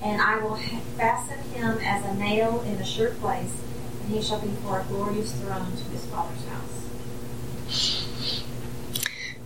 And 0.00 0.22
I 0.22 0.38
will 0.38 0.56
fasten 0.96 1.38
him 1.52 1.78
as 1.78 2.04
a 2.04 2.14
nail 2.14 2.62
in 2.66 2.76
a 2.76 2.84
sure 2.84 3.10
place, 3.10 3.52
and 4.02 4.14
he 4.14 4.22
shall 4.22 4.40
be 4.40 4.48
for 4.62 4.80
a 4.80 4.84
glorious 4.84 5.32
throne 5.32 5.72
to 5.76 5.84
his 5.84 6.06
father's 6.06 6.46
house. 6.46 6.84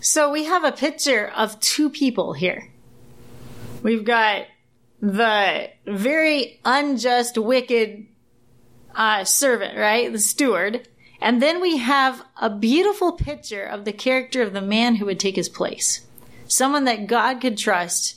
So 0.01 0.31
we 0.31 0.45
have 0.45 0.65
a 0.65 0.73
picture 0.73 1.29
of 1.35 1.59
two 1.59 1.91
people 1.91 2.33
here. 2.33 2.71
We've 3.83 4.05
got 4.05 4.47
the 5.01 5.71
very 5.87 6.61
unjust, 6.65 7.39
wicked 7.39 8.07
uh, 8.95 9.25
servant, 9.25 9.77
right? 9.77 10.13
The 10.13 10.19
steward. 10.19 10.89
And 11.21 11.43
then 11.43 11.61
we 11.61 11.79
have 11.79 12.25
a 12.41 12.49
beautiful 12.49 13.13
picture 13.13 13.65
of 13.65 13.85
the 13.85 13.93
character 13.93 14.43
of 14.43 14.53
the 14.53 14.61
man 14.61 14.97
who 14.97 15.07
would 15.07 15.19
take 15.19 15.37
his 15.37 15.49
place. 15.49 16.07
Someone 16.47 16.85
that 16.85 17.07
God 17.07 17.41
could 17.41 17.59
trust 17.59 18.17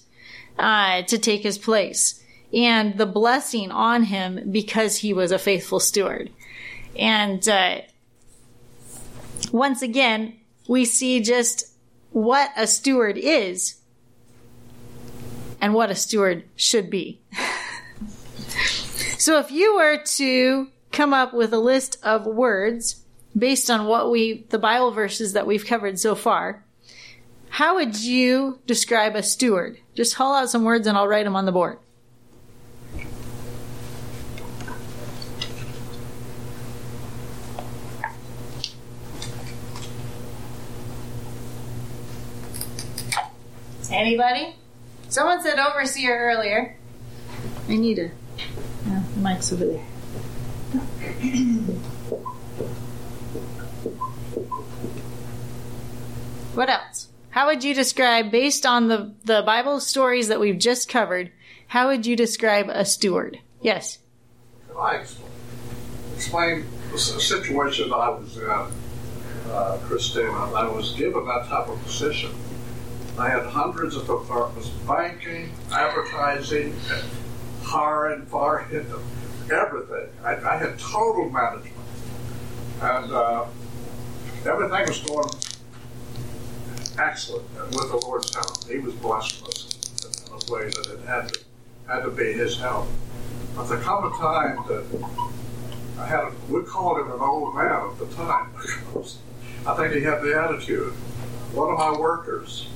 uh, 0.58 1.02
to 1.04 1.18
take 1.18 1.44
his 1.44 1.58
place. 1.58 2.24
And 2.54 2.98
the 2.98 3.06
blessing 3.06 3.72
on 3.72 4.04
him 4.04 4.52
because 4.52 4.98
he 4.98 5.14
was 5.14 5.32
a 5.32 5.40
faithful 5.40 5.80
steward. 5.80 6.30
And 6.98 7.48
uh, 7.48 7.82
once 9.52 9.82
again, 9.82 10.38
we 10.68 10.86
see 10.86 11.22
just 11.22 11.74
what 12.12 12.52
a 12.58 12.68
steward 12.68 13.18
is 13.18 13.80
and 15.62 15.74
what 15.74 15.90
a 15.90 15.96
steward 15.96 16.44
should 16.56 16.90
be. 16.90 17.22
so 19.18 19.40
if 19.40 19.52
you 19.52 19.76
were 19.76 19.98
to 19.98 20.68
come 20.92 21.14
up 21.14 21.34
with 21.34 21.54
a 21.54 21.60
list 21.60 21.98
of 22.04 22.26
words 22.26 23.04
based 23.38 23.70
on 23.70 23.86
what 23.86 24.12
we, 24.12 24.46
the 24.50 24.60
Bible 24.60 24.92
verses 24.92 25.34
that 25.34 25.48
we've 25.48 25.66
covered 25.66 26.00
so 26.00 26.16
far, 26.16 26.66
how 27.50 27.76
would 27.76 28.00
you 28.02 28.60
describe 28.66 29.16
a 29.16 29.24
steward? 29.24 29.78
Just 29.96 30.16
haul 30.16 30.34
out 30.34 30.50
some 30.50 30.64
words 30.64 30.88
and 30.88 30.98
I'll 30.98 31.08
write 31.08 31.26
them 31.26 31.36
on 31.36 31.46
the 31.46 31.52
board. 31.52 31.80
Anybody? 43.92 44.56
Someone 45.10 45.44
said 45.44 45.60
overseer 45.60 46.18
earlier. 46.18 46.78
I 47.68 47.76
need 47.76 48.00
a. 48.00 48.12
Yeah, 48.88 49.04
the 49.14 49.20
mic's 49.20 49.52
over 49.52 49.66
there. 49.66 49.86
what 56.54 56.70
else? 56.70 57.10
How 57.32 57.48
would 57.48 57.64
you 57.64 57.74
describe, 57.74 58.32
based 58.32 58.66
on 58.66 58.88
the, 58.88 59.14
the 59.24 59.44
Bible 59.46 59.80
stories 59.80 60.28
that 60.30 60.40
we've 60.40 60.60
just 60.60 60.88
covered, 60.88 61.32
how 61.68 61.88
would 61.88 62.06
you 62.06 62.16
describe 62.16 62.70
a 62.70 62.86
steward? 62.86 63.40
Yes. 63.62 64.00
Can 64.68 64.78
I 64.78 65.06
explain, 66.16 66.66
the 66.92 66.98
situation 66.98 67.94
I 67.94 68.10
was 68.10 68.38
in, 68.38 68.50
uh, 68.50 69.78
Christina? 69.84 70.32
I 70.32 70.70
was 70.70 70.94
given 70.94 71.26
that 71.26 71.48
type 71.48 71.68
of 71.68 71.82
position. 71.84 72.32
I 73.18 73.30
had 73.30 73.46
hundreds 73.46 73.96
of 73.96 74.08
departments, 74.08 74.70
banking, 74.88 75.52
advertising, 75.72 76.76
hiring, 77.64 78.26
firing, 78.26 78.86
everything. 79.52 80.10
I, 80.24 80.36
I 80.36 80.58
had 80.58 80.80
total 80.80 81.30
management. 81.30 81.76
And 82.82 83.12
uh, 83.12 83.46
everything 84.46 84.88
was 84.88 85.02
going 85.02 85.30
excellent 86.98 87.46
and 87.58 87.68
with 87.76 87.90
the 87.92 87.98
Lord's 87.98 88.34
help. 88.34 88.68
He 88.68 88.80
was 88.80 88.94
blessing 88.96 89.46
us 89.48 89.70
in 90.28 90.34
a 90.34 90.54
way 90.54 90.70
that 90.70 90.94
it 90.94 91.08
had 91.08 91.30
to, 91.30 91.40
had 91.88 92.02
to 92.04 92.12
be 92.12 92.34
His 92.34 92.58
help. 92.58 92.88
But 93.56 93.66
there 93.66 93.80
come 93.80 94.12
a 94.12 94.18
time 94.18 94.64
that 94.68 94.86
I 96.00 96.06
had, 96.06 96.24
a, 96.24 96.32
we 96.50 96.64
called 96.64 97.00
him 97.00 97.12
an 97.12 97.20
old 97.20 97.56
man 97.56 97.92
at 97.92 98.00
the 98.00 98.08
time 98.16 98.52
because 98.56 99.18
I 99.68 99.76
think 99.76 99.94
he 99.94 100.02
had 100.02 100.22
the 100.22 100.40
attitude. 100.40 100.94
One 101.54 101.70
of 101.70 101.78
my 101.78 102.00
workers 102.00 102.68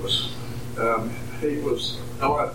was, 0.00 0.32
um, 0.78 1.14
he 1.40 1.56
was, 1.58 1.98
uh, 2.20 2.54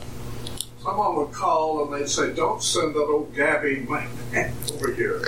someone 0.85 1.15
would 1.15 1.31
call 1.31 1.83
and 1.83 1.93
they'd 1.93 2.07
say, 2.07 2.31
don't 2.33 2.61
send 2.61 2.93
that 2.93 3.05
old 3.05 3.33
Gabby 3.35 3.79
man 3.79 4.53
over 4.73 4.93
here. 4.93 5.27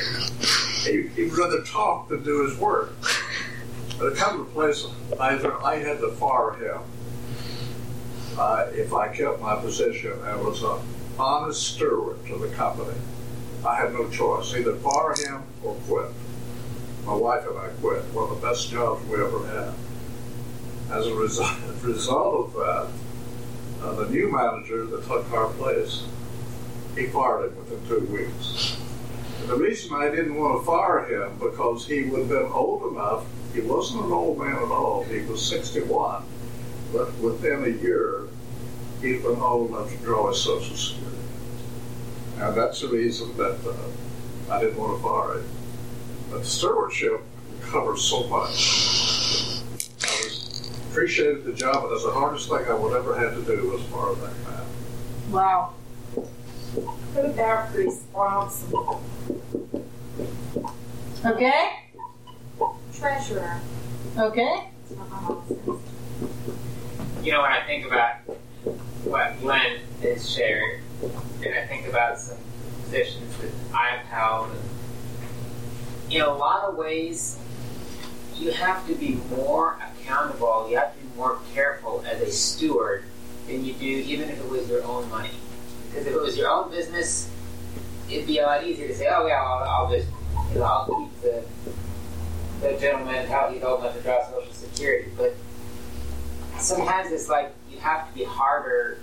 He, 0.84 1.08
he'd 1.16 1.34
rather 1.34 1.64
talk 1.64 2.10
than 2.10 2.24
do 2.24 2.48
his 2.48 2.58
work. 2.60 2.94
But 3.98 4.14
it 4.14 4.18
come 4.18 4.38
to 4.38 4.42
a 4.44 4.46
place 4.46 4.86
either 5.20 5.60
I 5.64 5.78
had 5.78 6.00
to 6.00 6.12
fire 6.12 6.54
him 6.54 6.82
uh, 8.38 8.68
if 8.74 8.94
I 8.94 9.08
kept 9.08 9.42
my 9.42 9.56
position 9.56 10.14
I 10.24 10.36
was 10.36 10.62
an 10.62 10.80
honest 11.18 11.74
steward 11.74 12.24
to 12.28 12.38
the 12.38 12.50
company. 12.50 12.96
I 13.66 13.76
had 13.78 13.94
no 13.94 14.08
choice. 14.12 14.54
Either 14.54 14.76
fire 14.76 15.16
him 15.16 15.42
or 15.64 15.74
quit. 15.88 16.12
My 17.06 17.16
wife 17.16 17.48
and 17.48 17.58
I 17.58 17.70
quit. 17.82 18.04
One 18.14 18.30
of 18.30 18.40
the 18.40 18.48
best 18.48 18.70
jobs 18.70 19.04
we 19.08 19.16
ever 19.16 19.48
had. 19.48 19.74
As 20.96 21.08
a 21.08 21.16
result, 21.16 21.58
result 21.82 22.46
of 22.46 22.54
that, 22.54 23.07
the 23.82 24.08
new 24.10 24.32
manager 24.32 24.86
that 24.86 25.06
took 25.06 25.32
our 25.32 25.50
place, 25.54 26.04
he 26.96 27.08
fired 27.08 27.52
him 27.52 27.58
within 27.58 27.88
two 27.88 28.06
weeks. 28.12 28.78
And 29.42 29.50
the 29.50 29.56
reason 29.56 29.96
I 29.96 30.10
didn't 30.10 30.36
want 30.36 30.60
to 30.60 30.66
fire 30.66 31.06
him 31.06 31.38
because 31.40 31.88
he 31.88 32.04
would 32.04 32.22
have 32.22 32.30
been 32.30 32.52
old 32.52 32.92
enough. 32.92 33.26
He 33.54 33.62
wasn't 33.62 34.06
an 34.06 34.12
old 34.12 34.40
man 34.40 34.56
at 34.56 34.72
all. 34.72 35.04
He 35.04 35.22
was 35.22 35.46
61, 35.48 36.24
but 36.92 37.14
within 37.20 37.64
a 37.64 37.82
year, 37.82 38.24
he'd 39.02 39.24
been 39.24 39.40
old 39.40 39.70
enough 39.70 39.92
to 39.92 39.98
draw 39.98 40.30
his 40.30 40.42
Social 40.42 40.76
Security. 40.76 41.18
And 42.40 42.56
that's 42.56 42.82
the 42.82 42.88
reason 42.88 43.36
that 43.38 43.58
uh, 43.66 44.54
I 44.54 44.62
didn't 44.62 44.78
want 44.78 44.98
to 44.98 45.04
fire 45.04 45.40
him. 45.40 45.50
But 46.32 46.46
stewardship 46.46 47.22
covers 47.62 48.04
so 48.04 48.28
much. 48.28 48.97
I 50.98 51.02
was 51.02 51.12
appreciated 51.12 51.46
the 51.46 51.54
job, 51.54 51.84
but 51.84 51.90
that's 51.90 52.04
the 52.06 52.12
hardest 52.12 52.50
thing 52.50 52.66
I 52.68 52.74
would 52.74 52.98
ever 52.98 53.16
have 53.20 53.36
to 53.36 53.44
do 53.44 53.70
was 53.70 53.84
fire 53.84 54.16
that 54.16 54.34
man. 54.50 55.32
Wow. 55.32 55.74
What 57.14 57.26
about 57.26 57.76
responsible? 57.76 59.04
Okay. 61.24 61.70
Treasurer. 62.98 63.62
Okay. 64.18 64.64
That's 64.90 65.00
what 65.00 65.10
my 65.10 65.22
mom 65.22 65.44
says. 65.48 67.26
You 67.26 67.32
know, 67.34 67.42
when 67.44 67.52
I 67.52 67.62
think 67.68 67.86
about 67.86 68.16
what 69.04 69.40
Glenn 69.40 69.82
has 70.02 70.28
shared, 70.28 70.82
and 71.46 71.54
I 71.54 71.68
think 71.68 71.88
about 71.88 72.18
some 72.18 72.38
positions 72.84 73.38
that 73.38 73.52
I've 73.72 74.06
held, 74.08 74.50
and 74.50 76.12
in 76.12 76.22
a 76.22 76.34
lot 76.34 76.64
of 76.64 76.76
ways, 76.76 77.38
you 78.36 78.52
have 78.52 78.88
to 78.88 78.96
be 78.96 79.20
more 79.30 79.78
accountable, 80.08 80.68
you 80.70 80.78
have 80.78 80.94
to 80.96 81.00
be 81.02 81.08
more 81.16 81.40
careful 81.54 82.04
as 82.08 82.22
a 82.22 82.32
steward 82.32 83.04
than 83.48 83.66
you 83.66 83.74
do 83.74 83.86
even 83.86 84.30
if 84.30 84.40
it 84.40 84.50
was 84.50 84.70
your 84.70 84.84
own 84.86 85.10
money. 85.10 85.32
Because 85.90 86.08
if 86.08 86.14
it 86.14 86.22
was 86.22 86.38
your 86.38 86.50
own 86.50 86.72
business, 86.72 87.30
it'd 88.10 88.26
be 88.26 88.40
a 88.40 88.46
lot 88.46 88.64
easier 88.64 88.88
to 88.88 88.96
say, 88.96 89.08
oh, 89.10 89.28
yeah, 89.28 89.42
I'll, 89.42 89.64
I'll 89.64 89.92
just, 89.92 90.08
you 90.54 90.60
know, 90.60 90.66
I'll 90.66 90.86
keep 90.86 91.22
the, 91.22 91.44
the 92.62 92.78
gentleman 92.80 93.28
how 93.28 93.50
he's 93.50 93.64
old 93.64 93.82
enough 93.82 93.96
to 93.96 94.02
draw 94.02 94.26
Social 94.30 94.54
Security. 94.54 95.12
But 95.18 95.36
sometimes 96.58 97.12
it's 97.12 97.28
like 97.30 97.54
you 97.70 97.80
have 97.80 98.08
to 98.08 98.14
be 98.14 98.24
harder, 98.24 99.00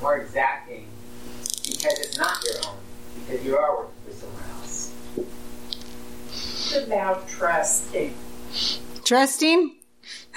more 0.00 0.18
exacting, 0.18 0.86
because 1.64 1.98
it's 1.98 2.18
not 2.18 2.38
your 2.44 2.54
own, 2.68 2.76
because 3.14 3.44
you 3.44 3.56
are 3.56 3.76
working 3.76 3.94
for 4.04 4.12
someone 4.12 4.42
else. 4.60 4.92
About 6.84 7.28
trusting? 7.28 8.14
Trusting? 9.06 9.76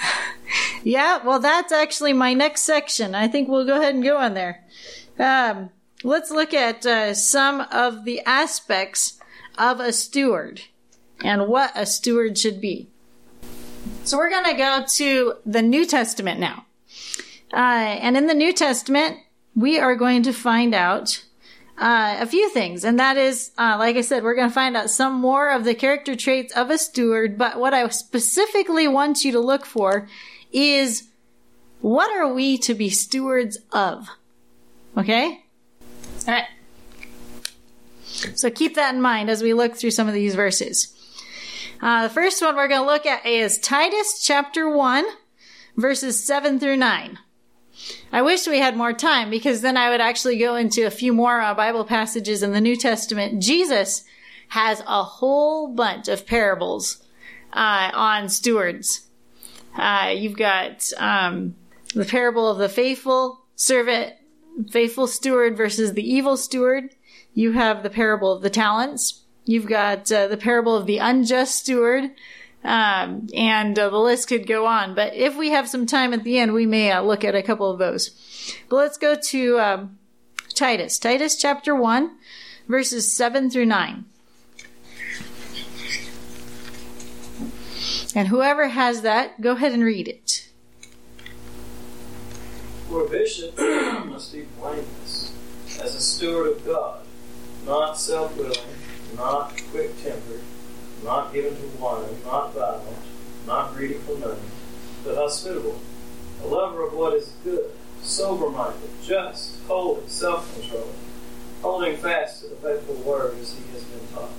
yeah, 0.84 1.24
well, 1.24 1.40
that's 1.40 1.72
actually 1.72 2.12
my 2.12 2.34
next 2.34 2.62
section. 2.62 3.16
I 3.16 3.26
think 3.26 3.48
we'll 3.48 3.66
go 3.66 3.80
ahead 3.80 3.94
and 3.96 4.04
go 4.04 4.16
on 4.16 4.34
there. 4.34 4.64
Um, 5.18 5.70
let's 6.04 6.30
look 6.30 6.54
at 6.54 6.86
uh, 6.86 7.14
some 7.14 7.62
of 7.72 8.04
the 8.04 8.20
aspects 8.20 9.18
of 9.58 9.80
a 9.80 9.92
steward 9.92 10.62
and 11.24 11.48
what 11.48 11.72
a 11.74 11.84
steward 11.84 12.38
should 12.38 12.60
be. 12.60 12.88
So 14.04 14.16
we're 14.16 14.30
going 14.30 14.44
to 14.44 14.54
go 14.54 14.84
to 14.96 15.34
the 15.44 15.62
New 15.62 15.84
Testament 15.84 16.38
now. 16.38 16.64
Uh, 17.52 17.56
and 17.56 18.16
in 18.16 18.28
the 18.28 18.34
New 18.34 18.52
Testament, 18.52 19.18
we 19.56 19.80
are 19.80 19.96
going 19.96 20.22
to 20.22 20.32
find 20.32 20.74
out 20.74 21.24
uh, 21.80 22.18
a 22.20 22.26
few 22.26 22.50
things. 22.50 22.84
And 22.84 22.98
that 23.00 23.16
is, 23.16 23.50
uh, 23.56 23.76
like 23.78 23.96
I 23.96 24.02
said, 24.02 24.22
we're 24.22 24.34
going 24.34 24.48
to 24.48 24.54
find 24.54 24.76
out 24.76 24.90
some 24.90 25.14
more 25.14 25.50
of 25.50 25.64
the 25.64 25.74
character 25.74 26.14
traits 26.14 26.54
of 26.54 26.70
a 26.70 26.76
steward. 26.76 27.38
But 27.38 27.58
what 27.58 27.72
I 27.72 27.88
specifically 27.88 28.86
want 28.86 29.24
you 29.24 29.32
to 29.32 29.40
look 29.40 29.64
for 29.64 30.06
is 30.52 31.08
what 31.80 32.10
are 32.14 32.32
we 32.32 32.58
to 32.58 32.74
be 32.74 32.90
stewards 32.90 33.58
of? 33.72 34.08
Okay? 34.96 35.42
All 36.28 36.34
right. 36.34 36.44
So 38.34 38.50
keep 38.50 38.74
that 38.74 38.94
in 38.94 39.00
mind 39.00 39.30
as 39.30 39.42
we 39.42 39.54
look 39.54 39.74
through 39.74 39.92
some 39.92 40.06
of 40.06 40.12
these 40.12 40.34
verses. 40.34 40.94
Uh, 41.80 42.02
the 42.02 42.12
first 42.12 42.42
one 42.42 42.56
we're 42.56 42.68
going 42.68 42.82
to 42.82 42.86
look 42.86 43.06
at 43.06 43.24
is 43.24 43.58
Titus 43.58 44.22
chapter 44.22 44.68
1, 44.68 45.06
verses 45.78 46.22
7 46.22 46.60
through 46.60 46.76
9. 46.76 47.18
I 48.12 48.22
wish 48.22 48.46
we 48.46 48.58
had 48.58 48.76
more 48.76 48.92
time 48.92 49.30
because 49.30 49.60
then 49.60 49.76
I 49.76 49.90
would 49.90 50.00
actually 50.00 50.38
go 50.38 50.56
into 50.56 50.86
a 50.86 50.90
few 50.90 51.12
more 51.12 51.40
uh, 51.40 51.54
Bible 51.54 51.84
passages 51.84 52.42
in 52.42 52.52
the 52.52 52.60
New 52.60 52.76
Testament. 52.76 53.40
Jesus 53.42 54.04
has 54.48 54.82
a 54.86 55.02
whole 55.02 55.68
bunch 55.68 56.08
of 56.08 56.26
parables 56.26 57.02
uh, 57.52 57.90
on 57.94 58.28
stewards. 58.28 59.06
Uh, 59.76 60.12
you've 60.14 60.36
got 60.36 60.92
um, 60.96 61.54
the 61.94 62.04
parable 62.04 62.48
of 62.48 62.58
the 62.58 62.68
faithful 62.68 63.44
servant, 63.54 64.14
faithful 64.70 65.06
steward 65.06 65.56
versus 65.56 65.92
the 65.92 66.08
evil 66.08 66.36
steward. 66.36 66.90
You 67.34 67.52
have 67.52 67.82
the 67.82 67.90
parable 67.90 68.32
of 68.32 68.42
the 68.42 68.50
talents. 68.50 69.22
You've 69.44 69.66
got 69.66 70.10
uh, 70.10 70.26
the 70.26 70.36
parable 70.36 70.76
of 70.76 70.86
the 70.86 70.98
unjust 70.98 71.56
steward. 71.56 72.10
Um, 72.62 73.28
and 73.34 73.78
uh, 73.78 73.88
the 73.88 73.98
list 73.98 74.28
could 74.28 74.46
go 74.46 74.66
on. 74.66 74.94
But 74.94 75.14
if 75.14 75.36
we 75.36 75.50
have 75.50 75.68
some 75.68 75.86
time 75.86 76.12
at 76.12 76.24
the 76.24 76.38
end, 76.38 76.52
we 76.52 76.66
may 76.66 76.92
uh, 76.92 77.02
look 77.02 77.24
at 77.24 77.34
a 77.34 77.42
couple 77.42 77.70
of 77.70 77.78
those. 77.78 78.10
But 78.68 78.76
let's 78.76 78.98
go 78.98 79.14
to 79.14 79.58
um, 79.58 79.98
Titus. 80.54 80.98
Titus 80.98 81.36
chapter 81.36 81.74
1, 81.74 82.10
verses 82.68 83.10
7 83.12 83.50
through 83.50 83.66
9. 83.66 84.04
And 88.14 88.28
whoever 88.28 88.68
has 88.68 89.02
that, 89.02 89.40
go 89.40 89.52
ahead 89.52 89.72
and 89.72 89.84
read 89.84 90.08
it. 90.08 90.48
For 92.88 93.06
a 93.06 93.08
bishop 93.08 93.56
must 93.58 94.32
be 94.32 94.46
blameless, 94.58 95.32
as 95.80 95.94
a 95.94 96.00
steward 96.00 96.48
of 96.56 96.66
God, 96.66 97.06
not 97.64 97.96
self 97.96 98.36
willing, 98.36 98.58
not 99.16 99.52
quick 99.70 99.96
tempered, 100.02 100.40
not 101.04 101.32
given 101.32 101.54
to 101.54 101.66
wine, 101.78 102.04
not 102.24 102.52
violent, 102.54 102.96
not 103.46 103.74
greedy 103.74 103.94
for 103.94 104.16
money, 104.16 104.40
but 105.04 105.16
hospitable, 105.16 105.80
a 106.42 106.46
lover 106.46 106.86
of 106.86 106.92
what 106.92 107.14
is 107.14 107.32
good, 107.44 107.70
sober 108.02 108.50
minded, 108.50 108.90
just, 109.02 109.60
holy, 109.66 110.02
self 110.06 110.52
controlled, 110.54 110.94
holding 111.62 111.96
fast 111.96 112.42
to 112.42 112.48
the 112.48 112.56
faithful 112.56 112.96
word 112.96 113.36
as 113.38 113.54
he 113.54 113.72
has 113.72 113.84
been 113.84 114.06
taught, 114.14 114.30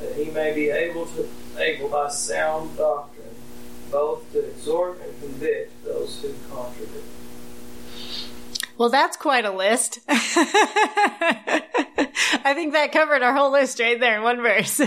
that 0.00 0.14
he 0.16 0.30
may 0.30 0.52
be 0.54 0.70
able 0.70 1.06
to 1.06 1.28
able 1.58 1.88
by 1.88 2.08
sound 2.08 2.76
doctrine 2.76 3.24
both 3.90 4.30
to 4.32 4.44
exhort 4.44 5.00
and 5.06 5.20
convict 5.20 5.72
those 5.84 6.20
who 6.20 6.34
contradict. 6.52 7.04
Well, 8.76 8.88
that's 8.88 9.16
quite 9.16 9.44
a 9.44 9.52
list. 9.52 10.00
I 10.08 11.62
think 12.54 12.72
that 12.72 12.90
covered 12.92 13.22
our 13.22 13.34
whole 13.34 13.52
list 13.52 13.78
right 13.78 14.00
there 14.00 14.16
in 14.16 14.22
one 14.22 14.42
verse. 14.42 14.80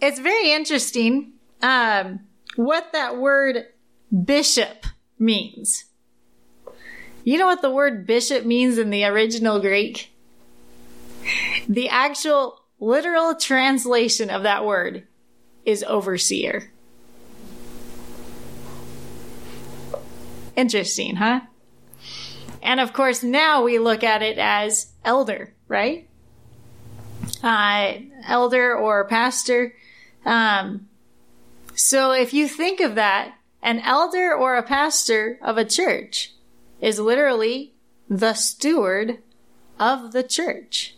it's 0.00 0.18
very 0.18 0.52
interesting 0.52 1.32
um, 1.62 2.20
what 2.56 2.92
that 2.92 3.16
word 3.16 3.64
bishop 4.24 4.86
means. 5.18 5.84
You 7.24 7.38
know 7.38 7.46
what 7.46 7.62
the 7.62 7.70
word 7.70 8.06
bishop 8.06 8.44
means 8.44 8.78
in 8.78 8.90
the 8.90 9.04
original 9.04 9.60
Greek? 9.60 10.12
The 11.68 11.88
actual 11.88 12.60
literal 12.78 13.34
translation 13.34 14.30
of 14.30 14.44
that 14.44 14.64
word 14.64 15.08
is 15.64 15.82
overseer. 15.82 16.70
Interesting, 20.62 21.16
huh? 21.16 21.40
And 22.62 22.80
of 22.80 22.92
course, 22.92 23.22
now 23.22 23.62
we 23.62 23.78
look 23.78 24.02
at 24.02 24.22
it 24.22 24.38
as 24.38 24.92
elder, 25.04 25.54
right? 25.68 26.08
Uh, 27.42 27.94
elder 28.26 28.74
or 28.74 29.06
pastor. 29.06 29.74
Um, 30.24 30.88
so 31.74 32.12
if 32.12 32.34
you 32.34 32.48
think 32.48 32.80
of 32.80 32.94
that, 32.94 33.34
an 33.62 33.80
elder 33.80 34.34
or 34.34 34.56
a 34.56 34.62
pastor 34.62 35.38
of 35.42 35.58
a 35.58 35.64
church 35.64 36.32
is 36.80 36.98
literally 36.98 37.74
the 38.08 38.34
steward 38.34 39.18
of 39.78 40.12
the 40.12 40.22
church. 40.22 40.96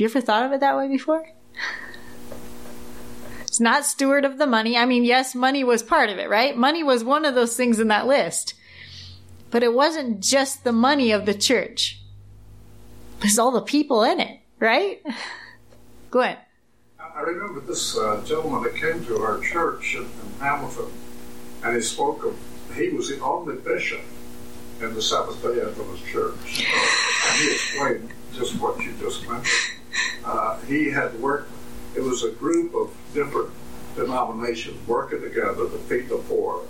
you 0.00 0.06
ever 0.06 0.20
thought 0.22 0.46
of 0.46 0.52
it 0.52 0.60
that 0.60 0.76
way 0.76 0.88
before? 0.88 1.28
It's 3.50 3.58
not 3.58 3.84
steward 3.84 4.24
of 4.24 4.38
the 4.38 4.46
money. 4.46 4.78
I 4.78 4.86
mean, 4.86 5.02
yes, 5.02 5.34
money 5.34 5.64
was 5.64 5.82
part 5.82 6.08
of 6.08 6.18
it, 6.18 6.30
right? 6.30 6.56
Money 6.56 6.84
was 6.84 7.02
one 7.02 7.24
of 7.24 7.34
those 7.34 7.56
things 7.56 7.80
in 7.80 7.88
that 7.88 8.06
list. 8.06 8.54
But 9.50 9.64
it 9.64 9.74
wasn't 9.74 10.20
just 10.20 10.62
the 10.62 10.70
money 10.70 11.10
of 11.10 11.26
the 11.26 11.34
church. 11.34 12.00
It's 13.22 13.40
all 13.40 13.50
the 13.50 13.60
people 13.60 14.04
in 14.04 14.20
it, 14.20 14.38
right? 14.60 15.02
Ahead. 16.14 16.38
I 17.00 17.22
remember 17.22 17.58
this 17.58 17.98
uh, 17.98 18.22
gentleman 18.24 18.62
that 18.62 18.76
came 18.76 19.04
to 19.06 19.16
our 19.18 19.40
church 19.40 19.96
in, 19.96 20.02
in 20.02 20.38
Hamilton, 20.38 20.92
and 21.64 21.74
he 21.74 21.82
spoke 21.82 22.24
of, 22.24 22.38
he 22.76 22.90
was 22.90 23.08
the 23.08 23.18
only 23.18 23.56
bishop 23.56 24.02
in 24.80 24.94
the 24.94 25.02
Seventh 25.02 25.42
day 25.42 25.60
Adventist 25.60 26.06
church. 26.06 26.36
And 27.26 27.40
he 27.40 27.52
explained 27.52 28.10
just 28.32 28.60
what 28.60 28.80
you 28.80 28.92
just 29.00 29.28
mentioned. 29.28 29.80
Uh, 30.24 30.56
he 30.60 30.88
had 30.90 31.18
worked, 31.20 31.50
it 31.94 32.00
was 32.00 32.22
a 32.22 32.30
group 32.30 32.74
of 32.74 32.94
different 33.14 33.50
denominations 33.96 34.76
working 34.86 35.20
together 35.20 35.68
to 35.68 35.78
feed 35.88 36.08
the 36.08 36.16
poor. 36.16 36.62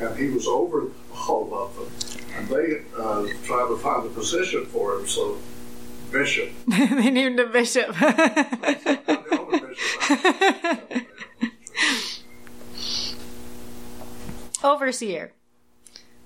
And 0.00 0.16
he 0.16 0.28
was 0.28 0.46
over 0.46 0.88
all 1.28 1.54
of 1.54 1.76
them. 1.76 1.90
And 2.36 2.48
they 2.48 2.82
uh, 2.96 3.26
tried 3.44 3.68
to 3.68 3.76
find 3.78 4.06
a 4.06 4.10
position 4.10 4.66
for 4.66 4.96
him, 4.96 5.06
so 5.06 5.38
bishop. 6.10 6.50
they 6.68 7.10
named 7.10 7.38
him 7.38 7.52
bishop. 7.52 7.94
overseer. 14.62 15.32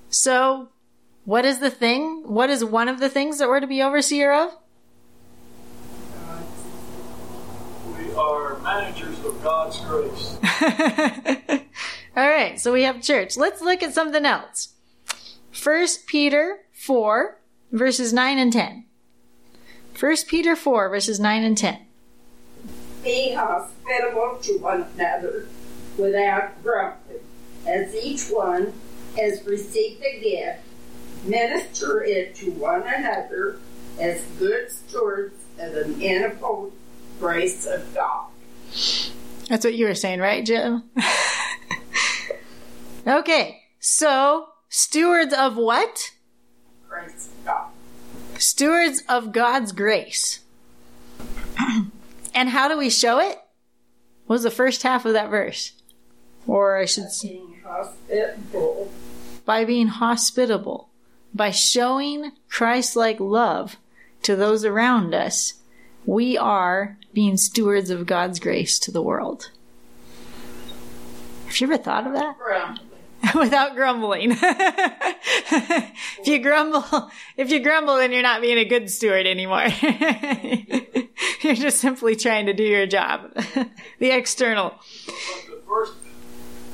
So, 0.08 0.68
what 1.24 1.44
is 1.44 1.60
the 1.60 1.70
thing? 1.70 2.24
What 2.26 2.50
is 2.50 2.64
one 2.64 2.88
of 2.88 3.00
the 3.00 3.08
things 3.08 3.38
that 3.38 3.48
we're 3.48 3.60
to 3.60 3.66
be 3.66 3.82
overseer 3.82 4.32
of? 4.32 4.56
are 8.16 8.56
managers 8.74 9.24
of 9.24 9.42
God's 9.42 9.80
grace. 9.80 10.38
All 12.16 12.28
right, 12.28 12.58
so 12.58 12.72
we 12.72 12.82
have 12.82 13.02
church. 13.02 13.36
Let's 13.36 13.60
look 13.60 13.82
at 13.82 13.94
something 13.94 14.24
else. 14.24 14.74
First 15.50 16.06
Peter 16.06 16.58
4, 16.72 17.38
verses 17.70 18.12
9 18.12 18.38
and 18.38 18.52
10. 18.52 18.84
First 19.92 20.26
Peter 20.26 20.56
4, 20.56 20.88
verses 20.88 21.20
9 21.20 21.44
and 21.44 21.56
10. 21.56 21.86
Be 23.04 23.34
hospitable 23.34 24.38
to 24.42 24.58
one 24.58 24.86
another 24.96 25.46
without 25.96 26.62
grumbling, 26.62 27.20
as 27.66 27.94
each 27.94 28.28
one 28.28 28.72
has 29.16 29.44
received 29.44 30.02
a 30.02 30.20
gift, 30.20 30.60
minister 31.24 32.02
it 32.02 32.34
to 32.36 32.50
one 32.52 32.82
another 32.82 33.58
as 34.00 34.20
good 34.38 34.70
stewards 34.70 35.34
of 35.60 35.72
the 35.72 35.86
manifold 35.86 36.72
grace 37.20 37.66
of 37.66 37.94
God. 37.94 38.26
That's 39.48 39.64
what 39.64 39.74
you 39.74 39.86
were 39.86 39.94
saying, 39.94 40.20
right, 40.20 40.44
Jim? 40.44 40.84
okay, 43.06 43.60
so 43.78 44.48
stewards 44.68 45.34
of 45.34 45.56
what? 45.56 46.12
Grace 46.88 47.28
God. 47.44 47.68
Stewards 48.38 49.02
of 49.08 49.32
God's 49.32 49.72
grace. 49.72 50.40
and 52.34 52.48
how 52.48 52.68
do 52.68 52.76
we 52.76 52.90
show 52.90 53.18
it? 53.18 53.38
What 54.26 54.34
was 54.34 54.42
the 54.42 54.50
first 54.50 54.82
half 54.82 55.04
of 55.04 55.12
that 55.12 55.30
verse? 55.30 55.72
Or 56.46 56.76
I 56.76 56.86
should 56.86 57.10
say, 57.10 57.40
by 59.44 59.64
being 59.64 59.88
hospitable, 59.88 60.88
by 61.34 61.50
showing 61.50 62.32
Christ 62.48 62.96
like 62.96 63.20
love 63.20 63.76
to 64.22 64.36
those 64.36 64.64
around 64.64 65.14
us, 65.14 65.54
we 66.06 66.36
are 66.36 66.98
being 67.14 67.36
stewards 67.36 67.90
of 67.90 68.06
God's 68.06 68.40
grace 68.40 68.78
to 68.80 68.90
the 68.90 69.02
world. 69.02 69.50
Have 71.46 71.60
you 71.60 71.66
ever 71.68 71.78
thought 71.82 72.06
of 72.06 72.12
that? 72.14 72.36
Grumbling. 72.36 72.88
Without 73.34 73.74
grumbling. 73.74 74.32
if 74.40 76.26
you 76.26 76.40
grumble, 76.40 77.10
if 77.36 77.50
you 77.50 77.60
grumble, 77.60 77.96
then 77.96 78.12
you're 78.12 78.22
not 78.22 78.42
being 78.42 78.58
a 78.58 78.64
good 78.64 78.90
steward 78.90 79.26
anymore. 79.26 79.66
you're 81.40 81.54
just 81.54 81.78
simply 81.78 82.16
trying 82.16 82.46
to 82.46 82.52
do 82.52 82.64
your 82.64 82.86
job. 82.86 83.32
the 83.98 84.10
external. 84.10 84.74
But 85.06 85.14
the 85.48 85.62
first 85.66 85.94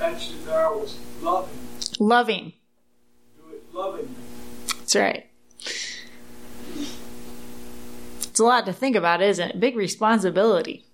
action 0.00 0.44
there 0.46 0.70
was 0.70 0.98
loving. 1.22 1.58
Loving. 2.00 2.52
Do 3.36 3.54
it 3.54 3.74
lovingly. 3.74 4.08
That's 4.78 4.96
right. 4.96 5.26
It's 8.22 8.29
a 8.40 8.44
lot 8.44 8.66
to 8.66 8.72
think 8.72 8.96
about, 8.96 9.22
isn't 9.22 9.50
it? 9.50 9.60
Big 9.60 9.76
responsibility. 9.76 10.84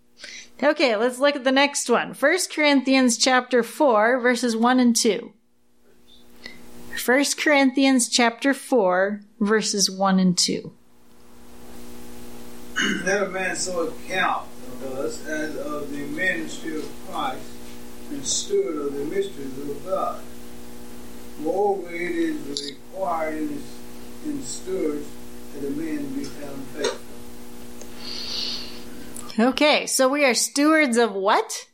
Okay, 0.63 0.97
let's 0.97 1.19
look 1.19 1.37
at 1.37 1.45
the 1.45 1.53
next 1.53 1.89
one. 1.91 2.15
1 2.15 2.39
Corinthians 2.53 3.19
chapter 3.19 3.63
4, 3.63 4.21
verses 4.21 4.57
1 4.57 4.81
and 4.81 4.97
2. 4.97 5.33
1 7.05 7.25
Corinthians 7.37 8.09
chapter 8.09 8.55
4, 8.55 9.21
verses 9.39 9.91
1 9.91 10.19
and 10.19 10.39
2. 10.39 10.73
Let 13.05 13.23
a 13.23 13.29
man 13.29 13.55
so 13.55 13.89
account 13.89 14.49
of 14.83 14.93
us 14.99 15.27
as 15.27 15.57
of 15.57 15.91
the 15.91 15.99
ministry 15.99 16.77
of 16.77 16.91
Christ 17.09 17.43
and 18.11 18.27
steward 18.27 18.77
of 18.77 18.95
the 18.95 19.05
mysteries 19.05 19.59
of 19.59 19.85
God. 19.85 20.21
Moreover, 21.41 21.93
it 21.93 22.01
is 22.01 22.73
required 22.73 23.35
in, 23.35 23.63
in 24.25 24.43
stewards 24.43 25.07
that 25.55 25.67
a 25.67 25.71
man 25.71 26.15
be 26.15 26.25
found 26.25 26.65
faithful. 26.69 27.06
Okay, 29.39 29.87
so 29.87 30.09
we 30.09 30.25
are 30.25 30.35
stewards 30.35 30.97
of 30.97 31.13
what? 31.13 31.67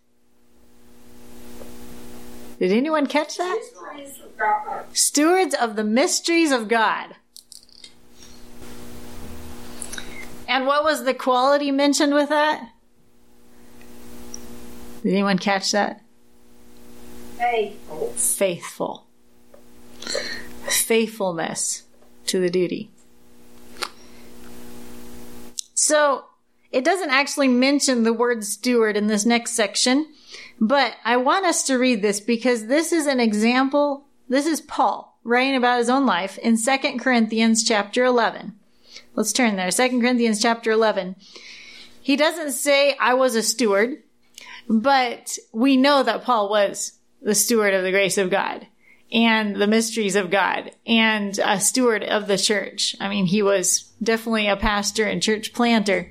Did 2.59 2.72
anyone 2.72 3.07
catch 3.07 3.37
that? 3.37 3.59
of 3.59 4.96
Stewards 4.96 5.55
of 5.55 5.77
the 5.77 5.85
mysteries 5.85 6.51
of 6.51 6.66
God. 6.66 7.14
And 10.48 10.66
what 10.66 10.83
was 10.83 11.05
the 11.05 11.14
quality 11.14 11.70
mentioned 11.70 12.14
with 12.14 12.29
that? 12.31 12.68
Did 15.03 15.12
anyone 15.12 15.38
catch 15.38 15.70
that? 15.70 16.03
Faithful. 17.38 18.12
Faithful. 18.16 19.07
Faithfulness 20.68 21.85
to 22.27 22.40
the 22.40 22.51
duty. 22.51 22.90
So, 25.75 26.27
it 26.73 26.85
doesn't 26.85 27.11
actually 27.11 27.49
mention 27.49 28.03
the 28.03 28.13
word 28.13 28.45
steward 28.45 28.97
in 28.97 29.07
this 29.07 29.27
next 29.27 29.53
section, 29.53 30.07
but 30.61 30.97
I 31.05 31.17
want 31.19 31.47
us 31.47 31.63
to 31.65 31.79
read 31.79 32.03
this 32.03 32.21
because 32.21 32.67
this 32.67 32.93
is 32.93 33.07
an 33.07 33.21
example. 33.21 34.07
This 34.29 34.47
is 34.47 34.61
Paul 34.61 35.19
writing 35.25 35.57
about 35.57 35.79
his 35.79 35.91
own 35.91 36.07
life 36.07 36.39
in 36.39 36.57
2 36.57 36.99
Corinthians 36.99 37.63
chapter 37.63 38.05
11. 38.05 38.55
Let's 39.15 39.33
turn 39.33 39.57
there. 39.57 39.71
2 39.71 40.01
Corinthians 40.01 40.41
chapter 40.41 40.71
11. 40.71 41.17
He 42.01 42.17
doesn't 42.17 42.53
say, 42.53 42.97
I 42.99 43.15
was 43.15 43.37
a 43.37 43.43
steward, 43.43 44.03
but 44.69 45.37
we 45.53 45.77
know 45.77 46.03
that 46.03 46.25
Paul 46.25 46.49
was 46.49 46.99
the 47.21 47.35
steward 47.35 47.75
of 47.75 47.85
the 47.85 47.91
grace 47.91 48.19
of 48.19 48.31
God 48.31 48.67
and 49.13 49.57
the 49.57 49.67
mysteries 49.67 50.17
of 50.17 50.31
God 50.31 50.73
and 50.87 51.39
a 51.45 51.61
steward 51.61 52.03
of 52.03 52.27
the 52.27 52.39
church. 52.39 52.97
I 52.99 53.09
mean, 53.09 53.27
he 53.27 53.43
was 53.43 53.93
definitely 54.03 54.49
a 54.49 54.57
pastor 54.57 55.05
and 55.05 55.23
church 55.23 55.53
planter. 55.53 56.11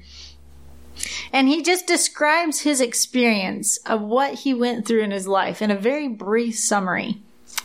And 1.33 1.47
he 1.47 1.63
just 1.63 1.87
describes 1.87 2.61
his 2.61 2.81
experience 2.81 3.77
of 3.85 4.01
what 4.01 4.33
he 4.33 4.53
went 4.53 4.85
through 4.85 5.01
in 5.01 5.11
his 5.11 5.27
life 5.27 5.61
in 5.61 5.71
a 5.71 5.75
very 5.75 6.07
brief 6.07 6.57
summary 6.57 7.21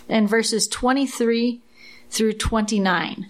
in 0.09 0.27
verses 0.27 0.69
23 0.69 1.61
through 2.11 2.35
29. 2.35 3.27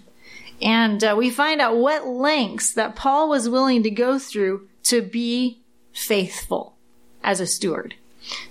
And 0.61 1.03
uh, 1.03 1.15
we 1.17 1.29
find 1.29 1.61
out 1.61 1.77
what 1.77 2.07
lengths 2.07 2.73
that 2.73 2.95
Paul 2.95 3.29
was 3.29 3.49
willing 3.49 3.83
to 3.83 3.91
go 3.91 4.17
through 4.17 4.67
to 4.83 5.01
be 5.01 5.59
faithful 5.93 6.75
as 7.23 7.39
a 7.39 7.47
steward. 7.47 7.95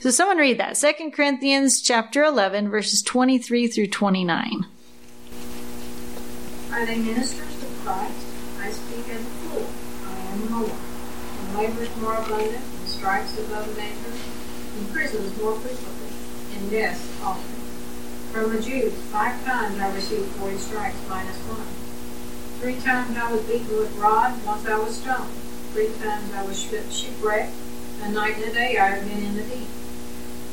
So 0.00 0.10
someone 0.10 0.38
read 0.38 0.58
that. 0.58 0.74
2 0.74 1.10
Corinthians 1.10 1.82
chapter 1.82 2.22
11 2.22 2.70
verses 2.70 3.02
23 3.02 3.68
through 3.68 3.88
29. 3.88 4.66
Are 6.72 6.86
they 6.86 6.96
ministers 6.98 7.62
of 7.62 7.80
Christ? 7.84 8.26
I 8.60 8.70
speak 8.70 9.08
as 9.08 9.20
a 9.20 9.24
fool. 9.24 9.66
I 10.04 10.18
am 10.32 10.52
more. 10.52 10.64
In 10.64 11.45
labors 11.56 11.94
more 11.96 12.14
abundant, 12.14 12.62
and 12.62 12.88
stripes 12.88 13.38
above 13.38 13.76
measure, 13.76 14.12
in 14.78 14.86
prisons 14.92 15.36
more 15.40 15.54
frequently, 15.60 16.12
and 16.56 16.70
deaths 16.70 17.08
often. 17.22 17.56
From 18.32 18.52
the 18.52 18.62
Jews, 18.62 18.92
five 19.10 19.42
times 19.44 19.80
I 19.80 19.94
received 19.94 20.28
forty 20.36 20.58
stripes 20.58 20.98
minus 21.08 21.38
one. 21.48 21.66
Three 22.60 22.80
times 22.80 23.16
I 23.16 23.32
was 23.32 23.42
beaten 23.42 23.76
with 23.76 23.96
rod, 23.96 24.44
once 24.44 24.66
I 24.66 24.78
was 24.78 24.96
stoned. 24.96 25.32
Three 25.72 25.88
times 26.02 26.32
I 26.34 26.42
was 26.44 26.60
shipwrecked. 26.60 27.52
A 28.02 28.10
night 28.10 28.36
and 28.36 28.44
a 28.44 28.52
day 28.52 28.76
I 28.76 28.88
have 28.88 29.08
been 29.08 29.22
in 29.24 29.36
the 29.36 29.42
deep. 29.42 29.68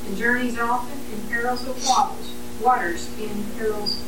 In 0.08 0.16
journeys 0.16 0.58
often, 0.58 0.98
in 1.12 1.28
perils 1.28 1.68
of 1.68 1.86
waters, 1.86 2.32
waters, 2.62 3.10
in 3.20 3.44
perils 3.58 4.02